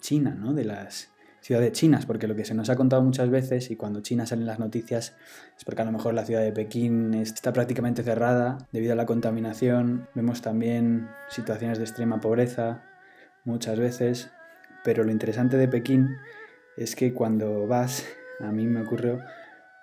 China, 0.01 0.37
¿no? 0.39 0.53
De 0.53 0.65
las 0.65 1.14
ciudades 1.45 1.73
chinas, 1.73 2.07
porque 2.07 2.27
lo 2.27 2.35
que 2.35 2.47
se 2.47 2.55
nos 2.55 2.71
ha 2.71 2.77
contado 2.77 3.03
muchas 3.03 3.29
veces 3.29 3.71
y 3.71 3.77
cuando 3.77 4.01
China 4.01 4.25
sale 4.25 4.41
en 4.41 4.47
las 4.47 4.59
noticias 4.59 5.15
es 5.59 5.65
porque 5.67 5.83
a 5.83 5.85
lo 5.85 5.93
mejor 5.93 6.15
la 6.15 6.25
ciudad 6.25 6.41
de 6.41 6.53
Pekín 6.53 7.13
está 7.13 7.53
prácticamente 7.53 8.03
cerrada 8.03 8.67
debido 8.73 8.95
a 8.95 8.97
la 8.97 9.05
contaminación. 9.05 10.09
Vemos 10.15 10.41
también 10.41 11.07
situaciones 11.29 11.77
de 11.77 11.85
extrema 11.85 12.19
pobreza 12.19 12.83
muchas 13.45 13.79
veces, 13.79 14.31
pero 14.85 15.05
lo 15.05 15.13
interesante 15.13 15.59
de 15.59 15.69
Pekín 15.69 16.17
es 16.79 16.97
que 16.97 17.13
cuando 17.13 17.67
vas 17.67 18.07
a 18.41 18.51
mí 18.51 18.67
me 18.67 18.81
ocurrió 18.81 19.21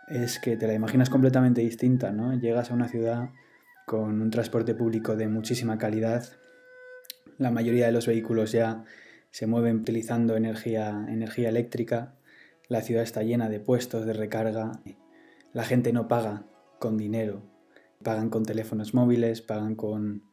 es 0.08 0.39
que 0.39 0.58
te 0.58 0.65
la 0.65 0.74
imaginas 0.74 1.12
completamente 1.12 1.62
distinta, 1.62 2.12
¿no? 2.12 2.34
Llegas 2.34 2.71
a 2.71 2.74
una 2.74 2.88
ciudad 2.88 3.30
con 3.86 4.19
un 4.19 4.32
transporte 4.32 4.74
público 4.74 5.15
de 5.15 5.28
muchísima 5.28 5.78
calidad, 5.78 6.26
la 7.38 7.52
mayoría 7.52 7.86
de 7.86 7.91
los 7.91 8.08
vehículos 8.08 8.52
ya 8.52 8.84
se 9.32 9.48
mueven 9.48 9.78
utilizando 9.78 10.36
energía, 10.36 11.06
energía 11.10 11.50
eléctrica, 11.50 12.15
la 12.67 12.82
ciudad 12.82 13.04
está 13.04 13.24
llena 13.24 13.50
de 13.50 13.60
puestos 13.60 14.06
de 14.06 14.13
recarga, 14.13 14.72
la 15.54 15.63
gente 15.63 15.91
no 15.94 16.08
paga 16.08 16.46
con 16.80 16.98
dinero, 16.98 17.44
pagan 18.04 18.30
con 18.30 18.44
teléfonos 18.44 18.94
móviles, 18.94 19.41
pagan 19.41 19.76
con, 19.76 20.24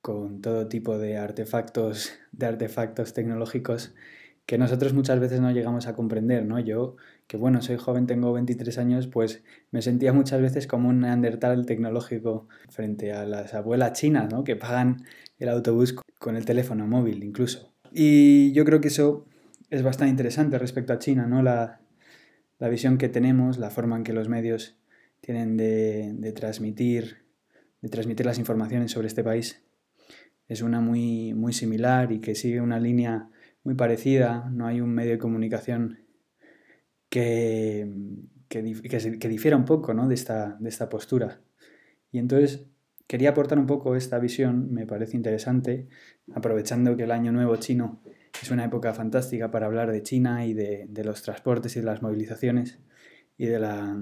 con 0.00 0.40
todo 0.40 0.68
tipo 0.68 0.98
de 0.98 1.16
artefactos, 1.16 2.12
de 2.32 2.46
artefactos 2.46 3.12
tecnológicos 3.12 3.94
que 4.50 4.58
nosotros 4.58 4.94
muchas 4.94 5.20
veces 5.20 5.40
no 5.40 5.52
llegamos 5.52 5.86
a 5.86 5.94
comprender, 5.94 6.44
¿no? 6.44 6.58
Yo, 6.58 6.96
que 7.28 7.36
bueno, 7.36 7.62
soy 7.62 7.76
joven, 7.76 8.08
tengo 8.08 8.32
23 8.32 8.78
años, 8.78 9.06
pues 9.06 9.44
me 9.70 9.80
sentía 9.80 10.12
muchas 10.12 10.42
veces 10.42 10.66
como 10.66 10.88
un 10.88 10.98
neandertal 11.02 11.66
tecnológico 11.66 12.48
frente 12.68 13.12
a 13.12 13.24
las 13.26 13.54
abuelas 13.54 13.92
chinas, 13.92 14.28
¿no? 14.32 14.42
Que 14.42 14.56
pagan 14.56 15.04
el 15.38 15.50
autobús 15.50 15.94
con 16.18 16.36
el 16.36 16.44
teléfono 16.46 16.88
móvil 16.88 17.22
incluso. 17.22 17.72
Y 17.92 18.52
yo 18.52 18.64
creo 18.64 18.80
que 18.80 18.88
eso 18.88 19.26
es 19.70 19.82
bastante 19.82 20.10
interesante 20.10 20.58
respecto 20.58 20.92
a 20.92 20.98
China, 20.98 21.26
¿no? 21.26 21.42
La, 21.42 21.80
visión 22.70 22.98
que 22.98 23.08
tenemos, 23.08 23.58
la 23.58 23.70
forma 23.70 23.96
en 23.96 24.04
que 24.04 24.12
los 24.12 24.28
medios 24.28 24.76
tienen 25.20 25.56
de, 25.56 26.12
de, 26.14 26.32
transmitir, 26.32 27.24
de 27.80 27.88
transmitir 27.88 28.26
las 28.26 28.38
informaciones 28.38 28.92
sobre 28.92 29.08
este 29.08 29.24
país 29.24 29.62
es 30.50 30.62
una 30.62 30.80
muy, 30.80 31.32
muy 31.32 31.52
similar 31.52 32.10
y 32.10 32.20
que 32.20 32.34
sigue 32.34 32.60
una 32.60 32.80
línea 32.80 33.30
muy 33.62 33.76
parecida, 33.76 34.50
no 34.50 34.66
hay 34.66 34.80
un 34.80 34.92
medio 34.92 35.12
de 35.12 35.18
comunicación 35.18 36.00
que, 37.08 37.88
que, 38.48 38.62
difiera 39.28 39.56
un 39.56 39.64
poco 39.64 39.94
¿no? 39.94 40.08
de, 40.08 40.14
esta, 40.14 40.56
de 40.58 40.68
esta 40.68 40.88
postura. 40.88 41.40
Y 42.10 42.18
entonces 42.18 42.66
quería 43.10 43.30
aportar 43.30 43.58
un 43.58 43.66
poco 43.66 43.96
esta 43.96 44.20
visión, 44.20 44.72
me 44.72 44.86
parece 44.86 45.16
interesante, 45.16 45.88
aprovechando 46.32 46.96
que 46.96 47.02
el 47.02 47.10
Año 47.10 47.32
Nuevo 47.32 47.56
chino 47.56 48.00
es 48.40 48.52
una 48.52 48.64
época 48.64 48.94
fantástica 48.94 49.50
para 49.50 49.66
hablar 49.66 49.90
de 49.90 50.04
China 50.04 50.46
y 50.46 50.54
de, 50.54 50.88
los 51.02 51.20
transportes 51.22 51.74
y 51.74 51.80
de 51.80 51.86
las 51.86 52.02
movilizaciones 52.02 52.78
y 53.36 53.46
de 53.46 53.58
la 53.58 54.00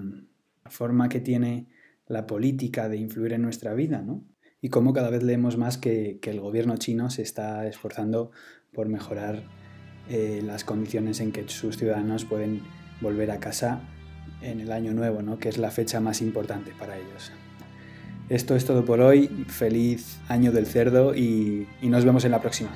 forma 0.67 1.09
que 1.09 1.21
tiene 1.21 1.69
la 2.07 2.27
política 2.27 2.91
de 2.91 2.99
influir 2.99 3.33
en 3.33 3.41
nuestra 3.41 3.73
vida, 3.73 4.03
¿no? 4.03 4.27
Y 4.61 4.69
cómo 4.69 4.93
cada 4.93 5.09
vez 5.09 5.23
leemos 5.23 5.57
más 5.57 5.79
que, 5.79 6.19
que 6.21 6.29
el 6.29 6.41
gobierno 6.41 6.77
chino 6.77 7.09
se 7.09 7.23
está 7.23 7.67
esforzando 7.67 8.31
por 8.75 8.91
mejorar 8.91 9.43
eh, 10.11 10.43
las 10.45 10.65
condiciones 10.65 11.21
en 11.21 11.33
que 11.33 11.49
sus 11.49 11.79
ciudadanos 11.79 12.27
pueden 12.27 12.61
volver 13.01 13.31
a 13.31 13.41
casa 13.41 13.81
en 14.43 14.61
el 14.61 14.71
año 14.71 14.93
nuevo, 14.93 15.23
¿no? 15.23 15.39
que 15.39 15.49
es 15.49 15.57
la 15.57 15.71
fecha 15.71 15.99
más 15.99 16.21
importante 16.21 16.73
para 16.79 16.99
ellos. 16.99 17.33
Esto 18.29 18.55
es 18.55 18.65
todo 18.65 18.85
por 18.85 19.01
hoy, 19.01 19.29
feliz 19.49 20.19
año 20.29 20.53
del 20.53 20.67
cerdo 20.67 21.15
y 21.15 21.67
nos 21.83 22.05
vemos 22.05 22.25
en 22.25 22.33
la 22.33 22.41
próxima. 22.41 22.71